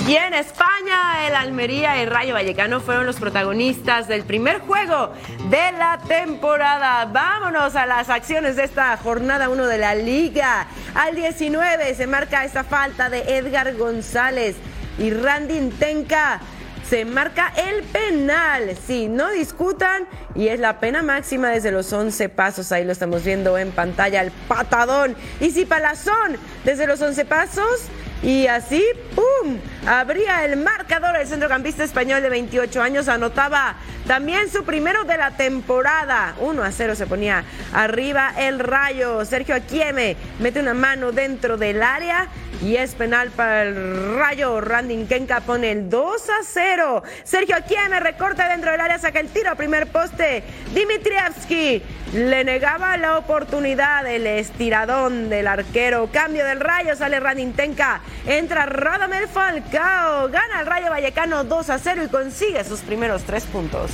[0.05, 5.13] Y en España, el Almería y Rayo Vallecano fueron los protagonistas del primer juego
[5.49, 7.05] de la temporada.
[7.05, 10.67] Vámonos a las acciones de esta jornada 1 de la liga.
[10.93, 14.57] Al 19 se marca esta falta de Edgar González
[14.99, 16.41] y Randy Intenca
[16.89, 18.75] se marca el penal.
[18.85, 20.05] Sí, no discutan.
[20.35, 22.73] Y es la pena máxima desde los 11 pasos.
[22.73, 25.15] Ahí lo estamos viendo en pantalla, el patadón.
[25.39, 27.87] Y si Palazón desde los 11 pasos.
[28.23, 28.81] Y así,
[29.15, 29.57] ¡pum!
[29.85, 33.09] Abría el marcador el centrocampista español de 28 años.
[33.09, 33.75] Anotaba
[34.07, 36.35] también su primero de la temporada.
[36.39, 39.23] 1 a 0 se ponía arriba el rayo.
[39.25, 42.27] Sergio Aquieme mete una mano dentro del área
[42.61, 44.61] y es penal para el rayo.
[44.61, 47.03] Randy Kenka pone el 2 a 0.
[47.23, 50.43] Sergio Aquieme recorta dentro del área, saca el tiro, primer poste.
[50.73, 51.81] Dimitrievski
[52.13, 56.09] le negaba la oportunidad, el estiradón del arquero.
[56.11, 58.01] Cambio del rayo, sale Randy Tenka.
[58.27, 60.29] Entra Radamel Falcao.
[60.29, 63.92] Gana el Rayo Vallecano 2 a 0 y consigue sus primeros tres puntos.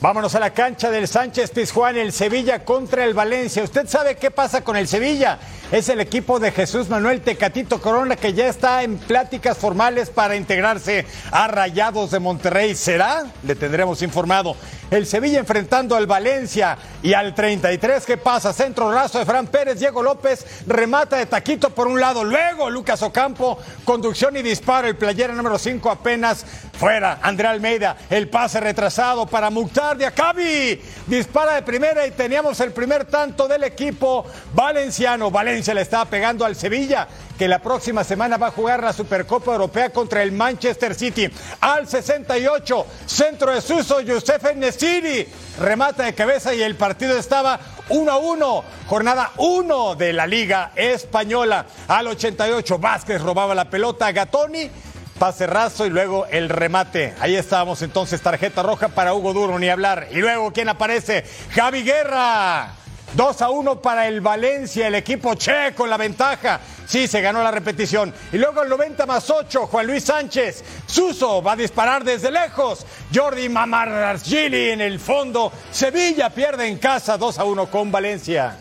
[0.00, 3.64] Vámonos a la cancha del Sánchez Pizjuán, el Sevilla contra el Valencia.
[3.64, 5.38] ¿Usted sabe qué pasa con el Sevilla?
[5.72, 10.36] Es el equipo de Jesús Manuel Tecatito Corona que ya está en pláticas formales para
[10.36, 12.76] integrarse a Rayados de Monterrey.
[12.76, 13.24] ¿Será?
[13.42, 14.54] Le tendremos informado.
[14.92, 18.06] El Sevilla enfrentando al Valencia y al 33.
[18.06, 18.52] ¿Qué pasa?
[18.52, 22.22] Centro raso de Fran Pérez, Diego López, remata de Taquito por un lado.
[22.22, 24.86] Luego Lucas Ocampo, conducción y disparo.
[24.86, 26.46] El playera número 5 apenas
[26.78, 27.18] fuera.
[27.20, 30.80] André Almeida, el pase retrasado para Mukhtar Diakabi.
[31.08, 34.24] Dispara de primera y teníamos el primer tanto del equipo
[34.54, 35.28] valenciano.
[35.32, 39.52] Valencia le estaba pegando al Sevilla, que la próxima semana va a jugar la Supercopa
[39.52, 41.30] Europea contra el Manchester City.
[41.60, 45.26] Al 68, centro de Suso, Youssef Nesiri.
[45.60, 48.64] Remata de cabeza y el partido estaba 1 a 1.
[48.86, 51.66] Jornada 1 de la Liga Española.
[51.88, 54.70] Al 88, Vázquez robaba la pelota a Gatoni
[55.18, 57.14] pase raso y luego el remate.
[57.20, 60.08] Ahí estábamos entonces, tarjeta roja para Hugo Duro, ni hablar.
[60.10, 61.24] Y luego, ¿quién aparece?
[61.54, 62.85] Javi Guerra.
[63.14, 66.60] 2 a 1 para el Valencia, el equipo che con la ventaja.
[66.86, 68.12] Sí, se ganó la repetición.
[68.32, 70.64] Y luego el 90 más 8, Juan Luis Sánchez.
[70.86, 72.86] Suso va a disparar desde lejos.
[73.14, 75.52] Jordi Mamargili en el fondo.
[75.70, 78.58] Sevilla pierde en casa 2 a 1 con Valencia.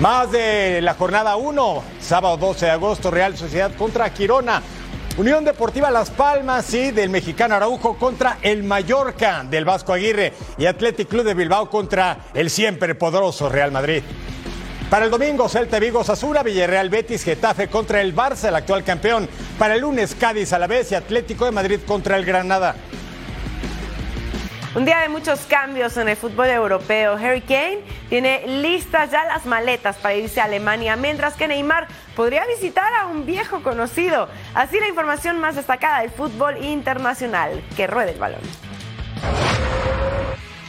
[0.00, 4.62] Más de la jornada 1, sábado 12 de agosto, Real Sociedad contra Quirona.
[5.16, 10.66] Unión Deportiva Las Palmas y del mexicano Araujo contra el Mallorca del Vasco Aguirre y
[10.66, 14.02] Athletic Club de Bilbao contra el siempre poderoso Real Madrid.
[14.88, 19.28] Para el domingo, Celta Vigo Sasura, Villarreal Betis, Getafe contra el Barça, el actual campeón.
[19.58, 22.74] Para el lunes, Cádiz a la vez y Atlético de Madrid contra el Granada.
[24.72, 27.14] Un día de muchos cambios en el fútbol europeo.
[27.14, 32.46] Harry Kane tiene listas ya las maletas para irse a Alemania, mientras que Neymar podría
[32.46, 34.28] visitar a un viejo conocido.
[34.54, 37.60] Así la información más destacada del fútbol internacional.
[37.76, 38.42] Que ruede el balón.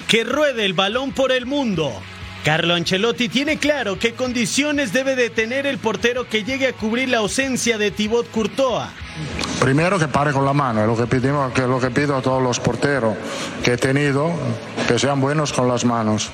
[0.07, 1.93] Que ruede el balón por el mundo.
[2.43, 7.09] Carlo Ancelotti tiene claro qué condiciones debe de tener el portero que llegue a cubrir
[7.09, 8.89] la ausencia de Thibaut Courtois.
[9.59, 12.21] Primero que pare con la mano, es lo que pedimos, que lo que pido a
[12.23, 13.15] todos los porteros
[13.63, 14.31] que he tenido,
[14.87, 16.31] que sean buenos con las manos.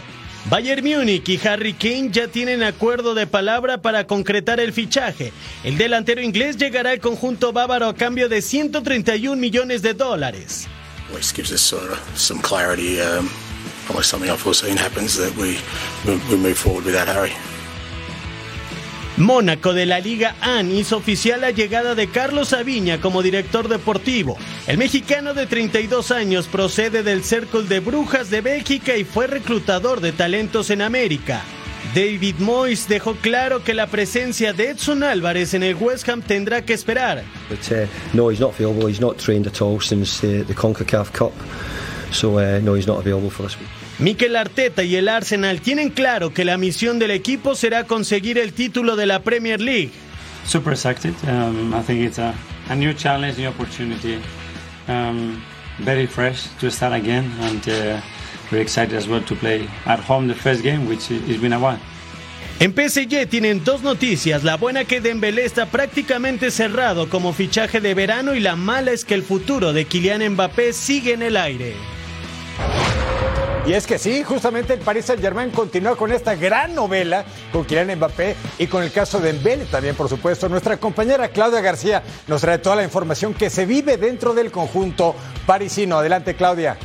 [0.49, 5.33] Bayern Múnich y Harry Kane ya tienen acuerdo de palabra para concretar el fichaje.
[5.65, 10.69] El delantero inglés llegará al conjunto bávaro a cambio de 131 millones de dólares.
[11.13, 11.33] Which
[13.89, 15.57] unless something unforeseen happens, that we,
[16.05, 17.33] we move forward with that, Harry.
[19.17, 24.37] Mónaco de la Liga AN hizo oficial la llegada de Carlos Aviña como director deportivo.
[24.67, 30.01] El mexicano de 32 años procede del Círculo de Brujas de Bélgica y fue reclutador
[30.01, 31.41] de talentos en América.
[31.95, 36.61] David Moyes dejó claro que la presencia de Edson Álvarez en el West Ham tendrá
[36.63, 37.23] que esperar.
[37.49, 38.87] But, uh, no, he's not available.
[38.87, 41.31] He's not trained at all since uh, the CONCACAF Cup.
[42.11, 43.69] So uh, no, he's not available for this week.
[43.99, 48.53] Mikel Arteta y el Arsenal tienen claro que la misión del equipo será conseguir el
[48.53, 49.91] título de la Premier League.
[50.45, 51.13] Super excited.
[51.27, 52.33] Um, I think it's a,
[52.69, 54.19] a, new challenge, new opportunity.
[54.87, 55.41] Um,
[55.79, 58.01] very fresh to start again, and uh,
[58.49, 61.59] very excited as well to play at home the first game, which has been a
[61.59, 61.79] while.
[62.59, 64.43] En PSG tienen dos noticias.
[64.43, 69.05] La buena que Dembélé está prácticamente cerrado como fichaje de verano y la mala es
[69.05, 71.75] que el futuro de Kylian Mbappé sigue en el aire.
[73.67, 77.65] Y es que sí, justamente el Paris Saint Germain continúa con esta gran novela con
[77.65, 80.47] Kylian Mbappé y con el caso de Mbele también, por supuesto.
[80.47, 85.15] Nuestra compañera Claudia García nos trae toda la información que se vive dentro del conjunto
[85.45, 85.97] parisino.
[85.97, 86.77] Adelante, Claudia.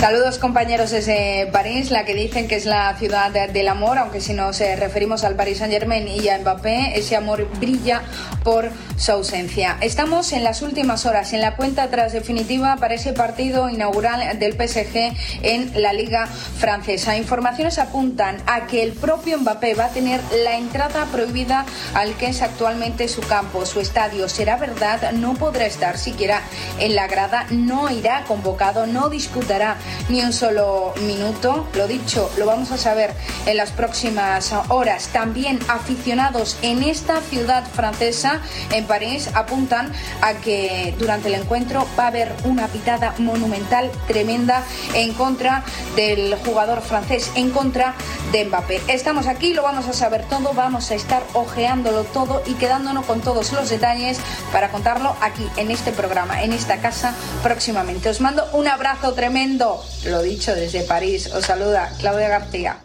[0.00, 4.32] Saludos compañeros desde París, la que dicen que es la ciudad del amor, aunque si
[4.32, 8.00] nos eh, referimos al Paris Saint Germain y a Mbappé, ese amor brilla
[8.42, 9.76] por su ausencia.
[9.82, 14.54] Estamos en las últimas horas, en la cuenta atrás definitiva para ese partido inaugural del
[14.54, 17.18] PSG en la Liga Francesa.
[17.18, 22.28] Informaciones apuntan a que el propio Mbappé va a tener la entrada prohibida al que
[22.28, 24.30] es actualmente su campo, su estadio.
[24.30, 26.40] Será verdad, no podrá estar siquiera
[26.78, 29.76] en la grada, no irá convocado, no disputará
[30.08, 31.66] ni un solo minuto.
[31.74, 33.14] Lo dicho, lo vamos a saber
[33.46, 35.08] en las próximas horas.
[35.08, 38.40] También aficionados en esta ciudad francesa,
[38.72, 44.62] en París, apuntan a que durante el encuentro va a haber una pitada monumental tremenda
[44.94, 45.64] en contra
[45.96, 47.94] del jugador francés, en contra
[48.32, 48.80] de Mbappé.
[48.88, 53.20] Estamos aquí, lo vamos a saber todo, vamos a estar ojeándolo todo y quedándonos con
[53.20, 54.18] todos los detalles
[54.52, 58.08] para contarlo aquí en este programa, en esta casa próximamente.
[58.08, 59.79] Os mando un abrazo tremendo.
[60.06, 61.30] Lo dicho desde París.
[61.34, 62.76] Os saluda Claudia García.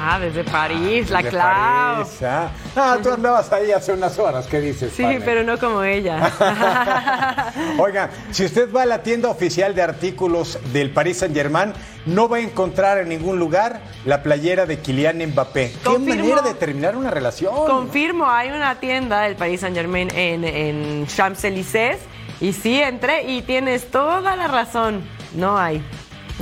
[0.00, 2.06] Ah, desde París, la Clau.
[2.24, 2.50] ah.
[2.76, 2.98] ah.
[3.02, 4.92] tú andabas ahí hace unas horas, ¿qué dices?
[4.94, 6.32] Sí, pero no como ella.
[7.78, 11.74] Oiga, si usted va a la tienda oficial de artículos del Paris Saint Germain,
[12.06, 15.74] no va a encontrar en ningún lugar la playera de Kylian Mbappé.
[15.84, 17.54] ¿Qué manera de terminar una relación?
[17.66, 21.98] Confirmo, hay una tienda del Paris Saint Germain en, en Champs-Élysées
[22.40, 25.02] y sí, entré y tienes toda la razón.
[25.34, 25.82] No hay.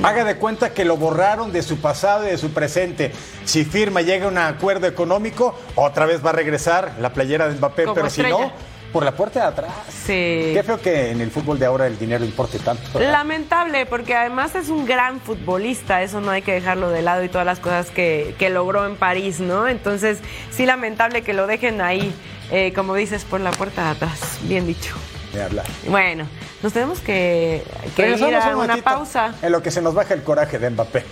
[0.03, 3.13] Haga de cuenta que lo borraron de su pasado y de su presente.
[3.45, 7.55] Si firma, llega a un acuerdo económico, otra vez va a regresar la playera de
[7.55, 8.53] Mbappé, Como pero si no,
[8.93, 9.73] por la puerta de atrás.
[9.89, 10.53] Sí.
[10.53, 13.01] Qué feo que en el fútbol de ahora el dinero importe tanto.
[13.01, 17.29] Lamentable, porque además es un gran futbolista, eso no hay que dejarlo de lado y
[17.31, 19.67] todas las cosas que, que logró en París, ¿no?
[19.67, 20.19] Entonces,
[20.51, 22.15] sí, lamentable que lo dejen ahí,
[22.51, 24.39] eh, como dices, por la puerta de atrás.
[24.43, 24.95] Bien dicho.
[25.37, 25.67] De hablar.
[25.87, 26.27] Bueno,
[26.63, 27.63] nos tenemos que,
[27.95, 29.35] que ir a un una ratito pausa.
[29.43, 31.05] En lo que se nos baja el coraje de Mbappé.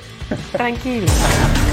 [0.51, 1.13] Tranquilo.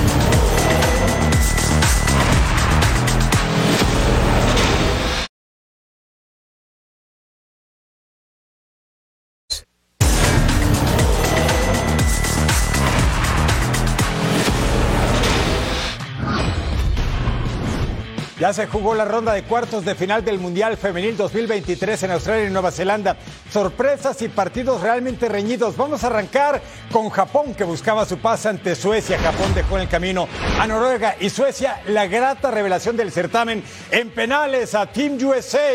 [18.53, 22.51] Se jugó la ronda de cuartos de final del Mundial Femenil 2023 en Australia y
[22.51, 23.15] Nueva Zelanda.
[23.49, 25.77] Sorpresas y partidos realmente reñidos.
[25.77, 29.17] Vamos a arrancar con Japón, que buscaba su paz ante Suecia.
[29.19, 30.27] Japón dejó en el camino
[30.59, 35.71] a Noruega y Suecia la grata revelación del certamen en penales a Team USA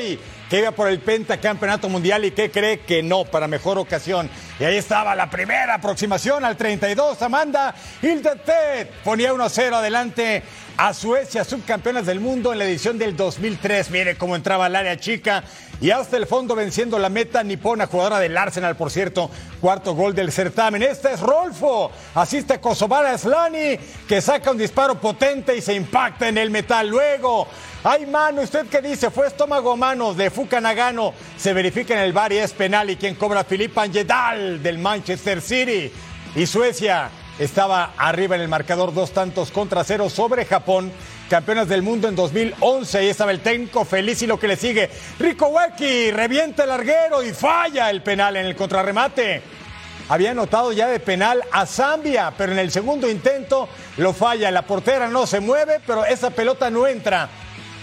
[0.48, 4.30] que iba por el pentacampeonato mundial y que cree que no, para mejor ocasión.
[4.60, 7.20] Y ahí estaba la primera aproximación al 32.
[7.22, 10.42] Amanda Hildetet ponía 1-0 adelante
[10.76, 13.90] a Suecia, subcampeonas del mundo en la edición del 2003.
[13.90, 15.42] Mire cómo entraba al área chica
[15.80, 19.30] y hasta el fondo venciendo la meta nipona, jugadora del Arsenal, por cierto,
[19.60, 20.82] cuarto gol del certamen.
[20.82, 23.78] Este es Rolfo, asiste a Kosovara Slani,
[24.08, 26.88] que saca un disparo potente y se impacta en el metal.
[26.88, 27.46] Luego,
[27.88, 29.12] hay mano, ¿usted qué dice?
[29.12, 31.14] Fue estómago mano de Fuka Nagano.
[31.36, 32.90] Se verifica en el bar y es penal.
[32.90, 33.44] ¿Y quien cobra?
[33.44, 35.92] Filipe Angedal del Manchester City.
[36.34, 37.08] Y Suecia
[37.38, 40.90] estaba arriba en el marcador dos tantos contra cero sobre Japón.
[41.30, 42.98] Campeonas del mundo en 2011.
[42.98, 44.90] Ahí estaba el técnico feliz y lo que le sigue.
[45.20, 49.42] Rico Weki revienta el larguero y falla el penal en el contrarremate.
[50.08, 54.50] Había anotado ya de penal a Zambia, pero en el segundo intento lo falla.
[54.50, 57.28] La portera no se mueve, pero esa pelota no entra.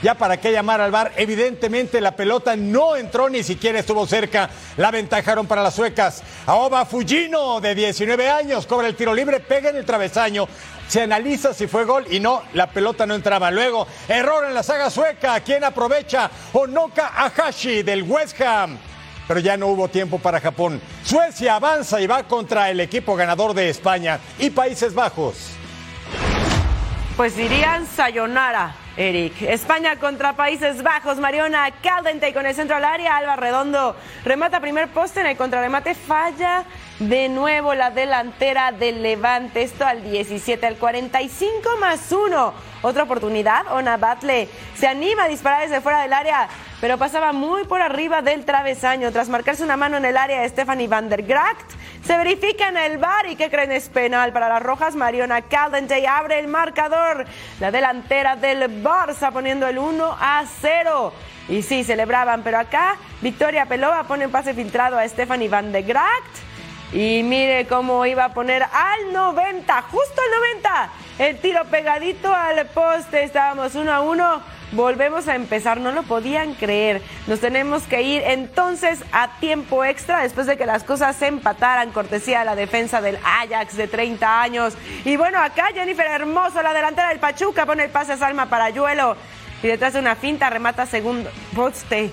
[0.03, 4.49] Ya para qué llamar al bar, evidentemente la pelota no entró, ni siquiera estuvo cerca.
[4.75, 6.21] La ventajaron para las suecas.
[6.45, 10.45] Aoba Fujino, de 19 años, cobra el tiro libre, pega en el travesaño.
[10.89, 13.49] Se analiza si fue gol y no, la pelota no entraba.
[13.49, 15.39] Luego, error en la saga sueca.
[15.39, 16.29] ¿Quién aprovecha?
[16.51, 18.77] Onoka Ahashi del West Ham.
[19.25, 20.81] Pero ya no hubo tiempo para Japón.
[21.05, 25.51] Suecia avanza y va contra el equipo ganador de España y Países Bajos.
[27.15, 29.41] Pues dirían sayonara, Eric.
[29.41, 31.17] España contra Países Bajos.
[31.17, 33.17] Mariona Caldente con el centro al área.
[33.17, 35.95] Alba Redondo remata primer poste en el contrarremate.
[35.95, 36.63] Falla
[37.09, 39.61] de nuevo la delantera del Levante.
[39.61, 42.53] Esto al 17, al 45 más 1.
[42.81, 43.73] Otra oportunidad.
[43.73, 46.47] Ona Batle se anima a disparar desde fuera del área,
[46.79, 49.11] pero pasaba muy por arriba del travesaño.
[49.11, 51.71] Tras marcarse una mano en el área de Stephanie van der Gracht,
[52.05, 53.71] se verifica en el bar y ¿qué creen?
[53.71, 54.95] Es penal para las rojas.
[54.95, 57.25] Mariona Caldente abre el marcador.
[57.59, 61.13] La delantera del Barça poniendo el 1 a 0.
[61.49, 65.83] Y sí, celebraban, pero acá Victoria Pelova pone un pase filtrado a Stephanie van der
[65.83, 66.53] Gracht.
[66.93, 70.89] Y mire cómo iba a poner al 90, justo al 90.
[71.17, 73.23] El tiro pegadito al poste.
[73.23, 74.41] Estábamos 1 a 1.
[74.73, 77.01] Volvemos a empezar, no lo podían creer.
[77.25, 81.91] Nos tenemos que ir entonces a tiempo extra después de que las cosas se empataran,
[81.91, 84.75] cortesía de la defensa del Ajax de 30 años.
[85.03, 89.15] Y bueno, acá Jennifer Hermoso, la delantera del Pachuca, pone el pase a Salma Parayuelo.
[89.63, 92.11] Y detrás de una finta remata segundo poste.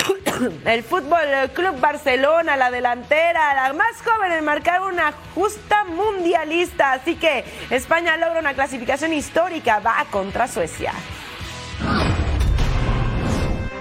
[0.64, 6.92] El Fútbol Club Barcelona, la delantera, la más joven en marcar una justa mundialista.
[6.92, 10.92] Así que España logra una clasificación histórica, va contra Suecia.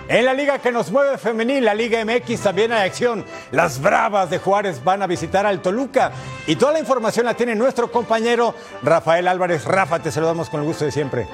[0.08, 3.26] En la liga que nos mueve femenil, la Liga MX también hay acción.
[3.52, 6.12] Las Bravas de Juárez van a visitar al Toluca
[6.46, 8.54] y toda la información la tiene nuestro compañero
[8.84, 9.66] Rafael Álvarez.
[9.66, 11.28] Rafa, te saludamos con el gusto de siempre.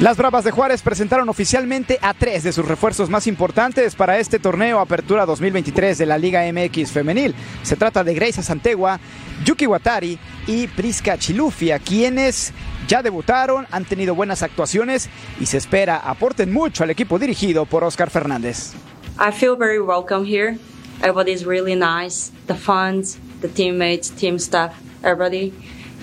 [0.00, 4.40] Las Bravas de Juárez presentaron oficialmente a tres de sus refuerzos más importantes para este
[4.40, 7.32] torneo Apertura 2023 de la Liga MX Femenil.
[7.62, 8.98] Se trata de Grace Santegua,
[9.44, 10.18] Yuki Watari
[10.48, 12.52] y Priska Chilufia, quienes
[12.88, 17.84] ya debutaron, han tenido buenas actuaciones y se espera aporten mucho al equipo dirigido por
[17.84, 18.72] Oscar Fernández.
[19.20, 20.58] I feel very welcome here.
[21.02, 22.32] Everybody is really nice.
[22.48, 24.72] The fans, the teammates, team staff,
[25.04, 25.52] everybody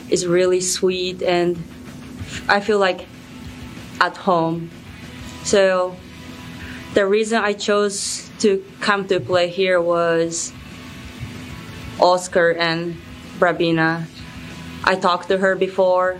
[0.10, 1.58] is really sweet, and
[2.48, 3.11] I feel like
[4.02, 4.70] at home.
[5.44, 5.96] So
[6.94, 10.52] the reason I chose to come to play here was
[12.00, 12.98] Oscar and
[13.40, 14.08] Brabina.
[14.84, 16.20] I talked to her before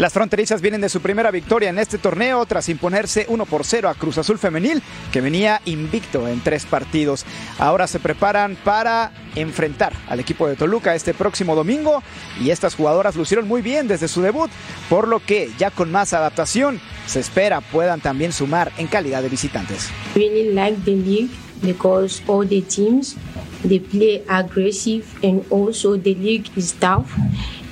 [0.00, 3.86] Las fronterizas vienen de su primera victoria en este torneo tras imponerse 1 por 0
[3.86, 7.26] a Cruz Azul Femenil, que venía invicto en tres partidos.
[7.58, 12.02] Ahora se preparan para enfrentar al equipo de Toluca este próximo domingo
[12.40, 14.50] y estas jugadoras lucieron muy bien desde su debut,
[14.88, 19.28] por lo que ya con más adaptación se espera puedan también sumar en calidad de
[19.28, 19.90] visitantes.
[20.14, 21.30] Really like the league
[21.60, 23.16] because all the teams
[23.64, 27.12] they play aggressive and also the league is tough.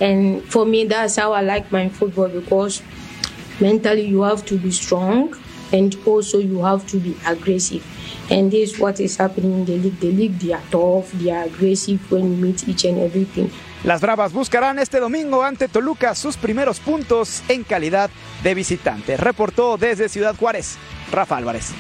[0.01, 2.83] And for me that's how I like my football because
[3.61, 5.37] mentally you have to be strong
[5.73, 7.87] and also you have to be aggressive.
[8.31, 10.01] And this is what is happening in the league.
[10.01, 13.53] The league they are tough they are aggressive when you meet each and everything
[13.85, 18.11] Las Bravas buscarán este domingo ante Toluca sus primeros puntos en calidad
[18.43, 19.17] de visitante.
[19.17, 20.77] Reportó desde Ciudad Juárez,
[21.13, 21.73] Rafa Álvarez.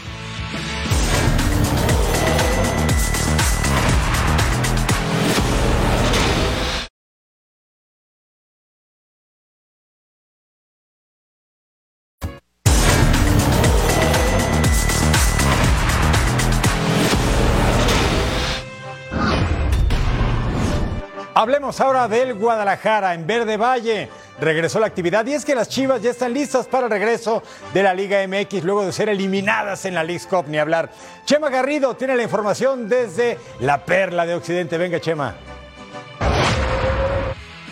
[21.49, 24.11] Hablemos ahora del Guadalajara en Verde Valle.
[24.38, 27.42] Regresó la actividad y es que las Chivas ya están listas para el regreso
[27.72, 30.90] de la Liga MX luego de ser eliminadas en la League Cup, ni hablar.
[31.24, 34.76] Chema Garrido tiene la información desde la Perla de Occidente.
[34.76, 35.36] Venga, Chema.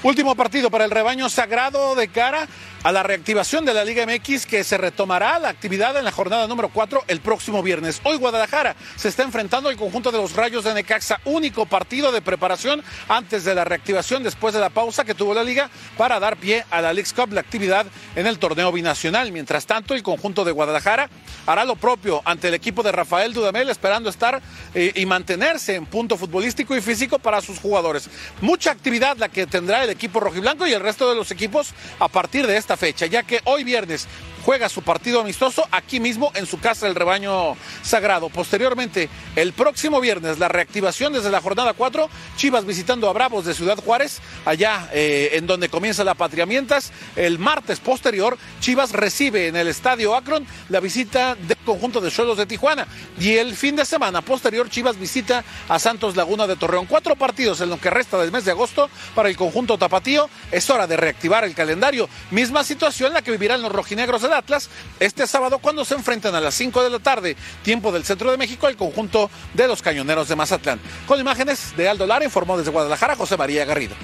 [0.06, 2.46] Último partido para el rebaño sagrado de cara
[2.84, 6.46] a la reactivación de la Liga MX que se retomará la actividad en la jornada
[6.46, 8.00] número 4 el próximo viernes.
[8.04, 12.22] Hoy Guadalajara se está enfrentando al conjunto de los Rayos de Necaxa, único partido de
[12.22, 16.36] preparación antes de la reactivación después de la pausa que tuvo la liga para dar
[16.36, 19.32] pie a la League Cup, la actividad en el torneo binacional.
[19.32, 21.10] Mientras tanto, el conjunto de Guadalajara
[21.46, 24.40] hará lo propio ante el equipo de Rafael Dudamel, esperando estar
[24.74, 28.08] eh, y mantenerse en punto futbolístico y físico para sus jugadores.
[28.40, 32.08] Mucha actividad la que tendrá el equipo rojiblanco y el resto de los equipos a
[32.08, 34.06] partir de esta fecha, ya que hoy viernes
[34.46, 38.28] juega su partido amistoso aquí mismo en su casa el rebaño sagrado.
[38.28, 43.54] Posteriormente, el próximo viernes, la reactivación desde la jornada 4, Chivas visitando a Bravos de
[43.54, 46.92] Ciudad Juárez, allá eh, en donde comienza la Patriamientas.
[47.16, 52.38] El martes posterior, Chivas recibe en el Estadio Akron la visita del conjunto de suelos
[52.38, 52.86] de Tijuana.
[53.18, 56.86] Y el fin de semana posterior, Chivas visita a Santos Laguna de Torreón.
[56.86, 60.30] Cuatro partidos en lo que resta del mes de agosto para el conjunto tapatío.
[60.52, 62.08] Es hora de reactivar el calendario.
[62.30, 64.70] Misma situación la que vivirán los rojinegros de la Atlas
[65.00, 68.36] este sábado cuando se enfrentan a las 5 de la tarde, tiempo del centro de
[68.36, 70.80] México, al conjunto de los cañoneros de Mazatlán.
[71.06, 73.96] Con imágenes de Aldo Lara, informó desde Guadalajara José María Garrido.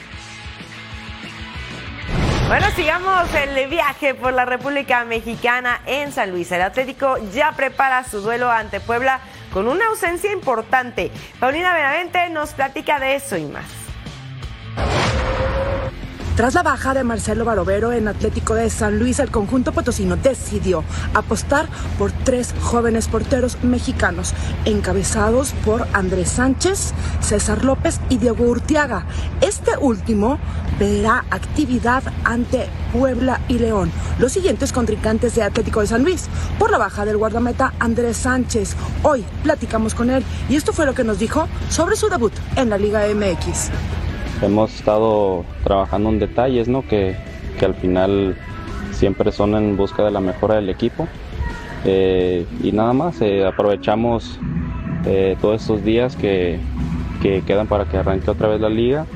[2.49, 6.53] Bueno, sigamos el viaje por la República Mexicana en San Luis.
[6.53, 9.21] El Atlético ya prepara su duelo ante Puebla
[9.55, 11.11] con una ausencia importante.
[11.41, 13.82] Paulina Benavente nos platica de eso y más.
[16.37, 20.83] Tras la baja de Marcelo Barovero en Atlético de San Luis, el conjunto potosino decidió
[21.13, 21.69] apostar
[21.99, 24.33] por tres jóvenes porteros mexicanos,
[24.65, 29.05] encabezados por Andrés Sánchez, César López y Diego Urtiaga.
[29.43, 30.39] Este último
[30.79, 36.29] verá actividad ante Puebla y León, los siguientes contrincantes de Atlético de San Luis,
[36.59, 38.75] por la baja del guardameta Andrés Sánchez.
[39.03, 42.71] Hoy platicamos con él y esto fue lo que nos dijo sobre su debut en
[42.71, 43.71] la Liga MX
[44.43, 46.87] hemos estado trabajando en detalles, ¿no?
[46.87, 47.17] Que,
[47.59, 48.37] que, al final
[48.91, 51.09] siempre son en busca de la mejora del equipo.
[51.85, 54.39] Eh, y nada más, eh, aprovechamos
[55.05, 56.61] eh, todos estos días que,
[57.21, 59.07] que, quedan para que arranque otra vez la liga,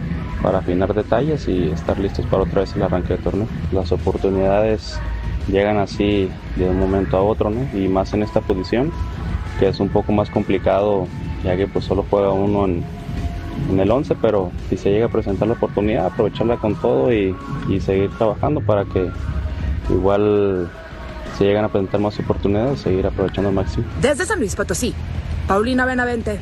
[0.42, 3.46] para afinar detalles y estar listos para otra vez el arranque del torneo.
[3.72, 4.98] Las oportunidades
[5.48, 7.66] llegan así de un momento a otro, ¿no?
[7.78, 8.92] Y más en esta posición,
[9.58, 11.06] que es un poco más complicado,
[11.44, 12.84] ya que pues solo juega uno en,
[13.70, 17.34] en el 11, pero si se llega a presentar la oportunidad, aprovecharla con todo y,
[17.68, 19.10] y seguir trabajando para que
[19.90, 20.70] igual
[21.36, 23.84] se llegan a presentar más oportunidades, seguir aprovechando al máximo.
[24.00, 24.94] Desde San Luis Potosí,
[25.46, 26.40] Paulina Benavente.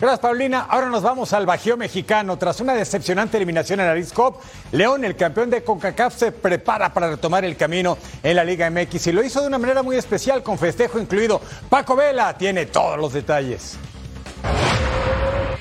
[0.00, 0.60] Gracias, Paulina.
[0.60, 2.38] Ahora nos vamos al Bajío Mexicano.
[2.38, 4.36] Tras una decepcionante eliminación en la League Cup,
[4.72, 9.08] León, el campeón de CONCACAF, se prepara para retomar el camino en la Liga MX
[9.08, 11.38] y lo hizo de una manera muy especial, con festejo incluido.
[11.68, 13.78] Paco Vela tiene todos los detalles.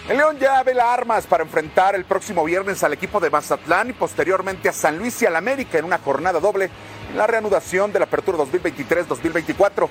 [0.09, 3.93] El León ya vela armas para enfrentar el próximo viernes al equipo de Mazatlán y
[3.93, 6.71] posteriormente a San Luis y al América en una jornada doble
[7.11, 9.87] en la reanudación de la apertura 2023-2024.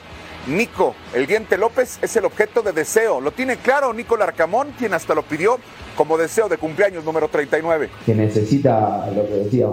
[0.49, 3.21] Nico, el diente López, es el objeto de deseo.
[3.21, 5.59] Lo tiene claro Nico Larcamón, quien hasta lo pidió
[5.97, 7.89] como deseo de cumpleaños número 39.
[8.05, 9.69] Que necesita, lo que decía,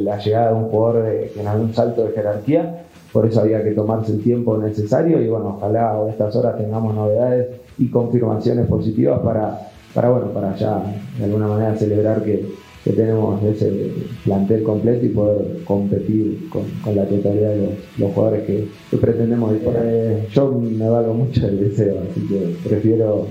[0.00, 2.86] la llegada de un jugador de, que da un salto de jerarquía.
[3.12, 6.94] Por eso había que tomarse el tiempo necesario y bueno, ojalá a estas horas tengamos
[6.94, 10.82] novedades y confirmaciones positivas para, para, bueno, para ya
[11.18, 12.46] de alguna manera celebrar que,
[12.86, 13.90] que tenemos ese
[14.24, 20.52] plantel completo y poder competir con, la totalidad de los, jugadores que, pretendemos ir yo
[20.52, 23.26] me valgo mucho del deseo, así que prefiero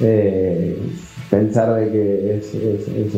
[0.00, 0.76] eh,
[1.30, 3.14] pensar de que es,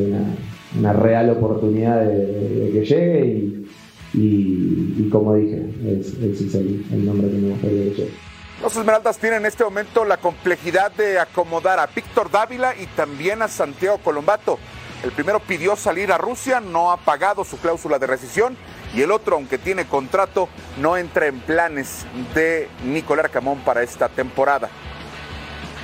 [0.76, 3.64] una, real oportunidad de, que llegue
[4.12, 6.14] y, como dije, es,
[6.54, 8.29] el, nombre que me gustaría que.
[8.62, 13.40] Los Esmeraldas tienen en este momento la complejidad de acomodar a Víctor Dávila y también
[13.40, 14.58] a Santiago Colombato.
[15.02, 18.58] El primero pidió salir a Rusia, no ha pagado su cláusula de rescisión
[18.94, 22.04] y el otro, aunque tiene contrato, no entra en planes
[22.34, 24.68] de Nicolás Camón para esta temporada.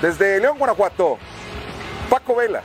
[0.02, 1.16] Desde León, Guanajuato,
[2.10, 2.62] Paco Vela.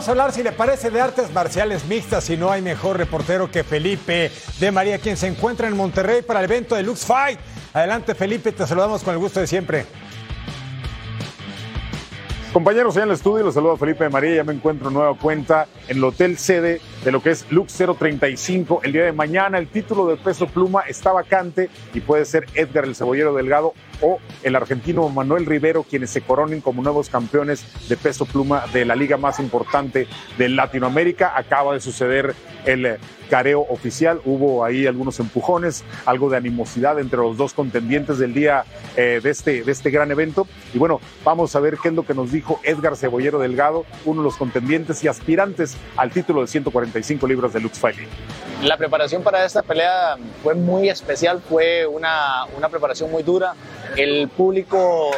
[0.00, 3.50] Vamos a hablar, si le parece, de artes marciales mixtas y no hay mejor reportero
[3.50, 7.38] que Felipe de María, quien se encuentra en Monterrey para el evento de Lux Fight.
[7.74, 9.84] Adelante, Felipe, te saludamos con el gusto de siempre.
[12.54, 14.36] Compañeros, en el estudio, los saludo a Felipe de María.
[14.36, 17.72] Ya me encuentro en nueva cuenta en el hotel sede de lo que es Lux
[17.98, 18.80] 035.
[18.82, 22.84] El día de mañana, el título de peso pluma está vacante y puede ser Edgar
[22.84, 27.96] el Cebollero Delgado o el argentino Manuel Rivero, quienes se coronen como nuevos campeones de
[27.96, 30.06] peso pluma de la liga más importante
[30.38, 31.36] de Latinoamérica.
[31.36, 32.34] Acaba de suceder
[32.64, 32.98] el
[33.30, 34.20] careo oficial.
[34.24, 38.64] Hubo ahí algunos empujones, algo de animosidad entre los dos contendientes del día
[38.96, 40.46] eh, de, este, de este gran evento.
[40.74, 44.22] Y bueno, vamos a ver qué es lo que nos dijo Edgar Cebollero Delgado, uno
[44.22, 46.48] de los contendientes y aspirantes al título de
[46.90, 48.08] 145 libras de Lux Fighting.
[48.62, 53.54] La preparación para esta pelea fue muy especial, fue una, una preparación muy dura
[53.96, 55.10] el público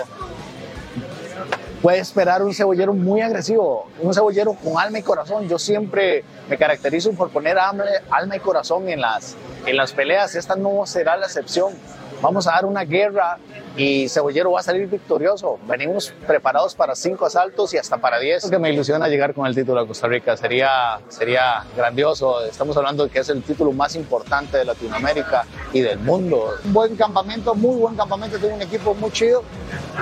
[1.81, 5.49] puede esperar un cebollero muy agresivo, un cebollero con alma y corazón.
[5.49, 10.35] Yo siempre me caracterizo por poner alma, y corazón en las, en las peleas.
[10.37, 11.75] Esta no será la excepción.
[12.21, 13.39] Vamos a dar una guerra
[13.77, 15.59] y Cebollero va a salir victorioso.
[15.67, 18.49] Venimos preparados para cinco asaltos y hasta para diez.
[18.49, 20.37] Que me ilusiona llegar con el título a Costa Rica.
[20.37, 22.45] Sería, sería grandioso.
[22.45, 26.51] Estamos hablando de que es el título más importante de Latinoamérica y del mundo.
[26.65, 28.39] Un buen campamento, muy buen campamento.
[28.39, 29.43] Tengo un equipo muy chido.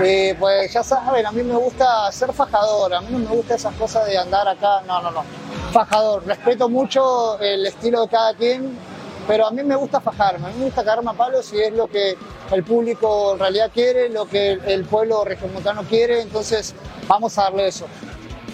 [0.03, 2.95] Eh, pues ya saben, a mí me gusta ser fajador.
[2.95, 4.83] A mí no me gusta esas cosas de andar acá.
[4.87, 5.25] No, no, no.
[5.73, 6.27] Fajador.
[6.27, 8.91] Respeto mucho el estilo de cada quien
[9.31, 11.73] pero a mí me gusta fajarme, a mí me gusta cagarme a palos y es
[11.73, 12.17] lo que
[12.53, 16.75] el público en realidad quiere, lo que el pueblo regiomontano quiere, entonces
[17.07, 17.87] vamos a darle eso.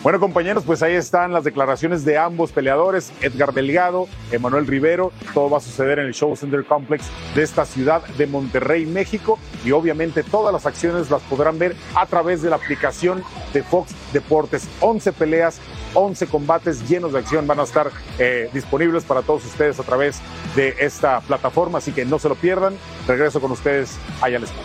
[0.03, 5.11] Bueno, compañeros, pues ahí están las declaraciones de ambos peleadores, Edgar Delgado, Emanuel Rivero.
[5.35, 9.37] Todo va a suceder en el Show Center Complex de esta ciudad de Monterrey, México.
[9.65, 13.97] Y obviamente todas las acciones las podrán ver a través de la aplicación de Fox
[14.13, 14.69] Deportes.
[14.81, 15.59] 11 peleas,
[15.97, 20.21] 11 combates llenos de acción van a estar eh, disponibles para todos ustedes a través
[20.55, 21.79] de esta plataforma.
[21.79, 22.77] Así que no se lo pierdan.
[23.09, 24.63] Regreso con ustedes allá al espacio.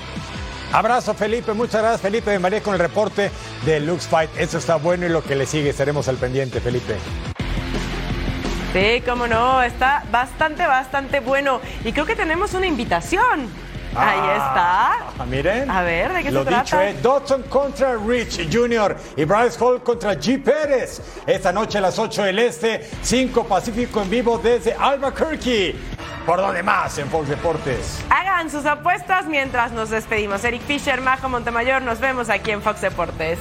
[0.74, 3.30] Abrazo Felipe, muchas gracias Felipe de María con el reporte
[3.66, 4.30] de Lux Fight.
[4.38, 6.96] Eso está bueno y lo que le sigue, estaremos al pendiente Felipe.
[8.72, 11.60] Sí, cómo no, está bastante, bastante bueno.
[11.84, 13.50] Y creo que tenemos una invitación.
[13.96, 15.26] Ahí ah, está.
[15.26, 15.70] miren.
[15.70, 16.64] A ver, ¿de qué Lo se trata?
[16.64, 18.96] dicho es Dodson contra Rich Jr.
[19.18, 20.42] y Bryce Hall contra G.
[20.42, 21.02] Pérez.
[21.28, 25.76] Esta noche a las 8 del Este, 5 Pacífico en vivo desde Albuquerque.
[26.26, 28.00] ¿Por dónde más en Fox Deportes?
[28.10, 30.44] Hagan sus apuestas mientras nos despedimos.
[30.44, 33.40] Eric Fisher, Majo Montemayor, nos vemos aquí en Fox Deportes.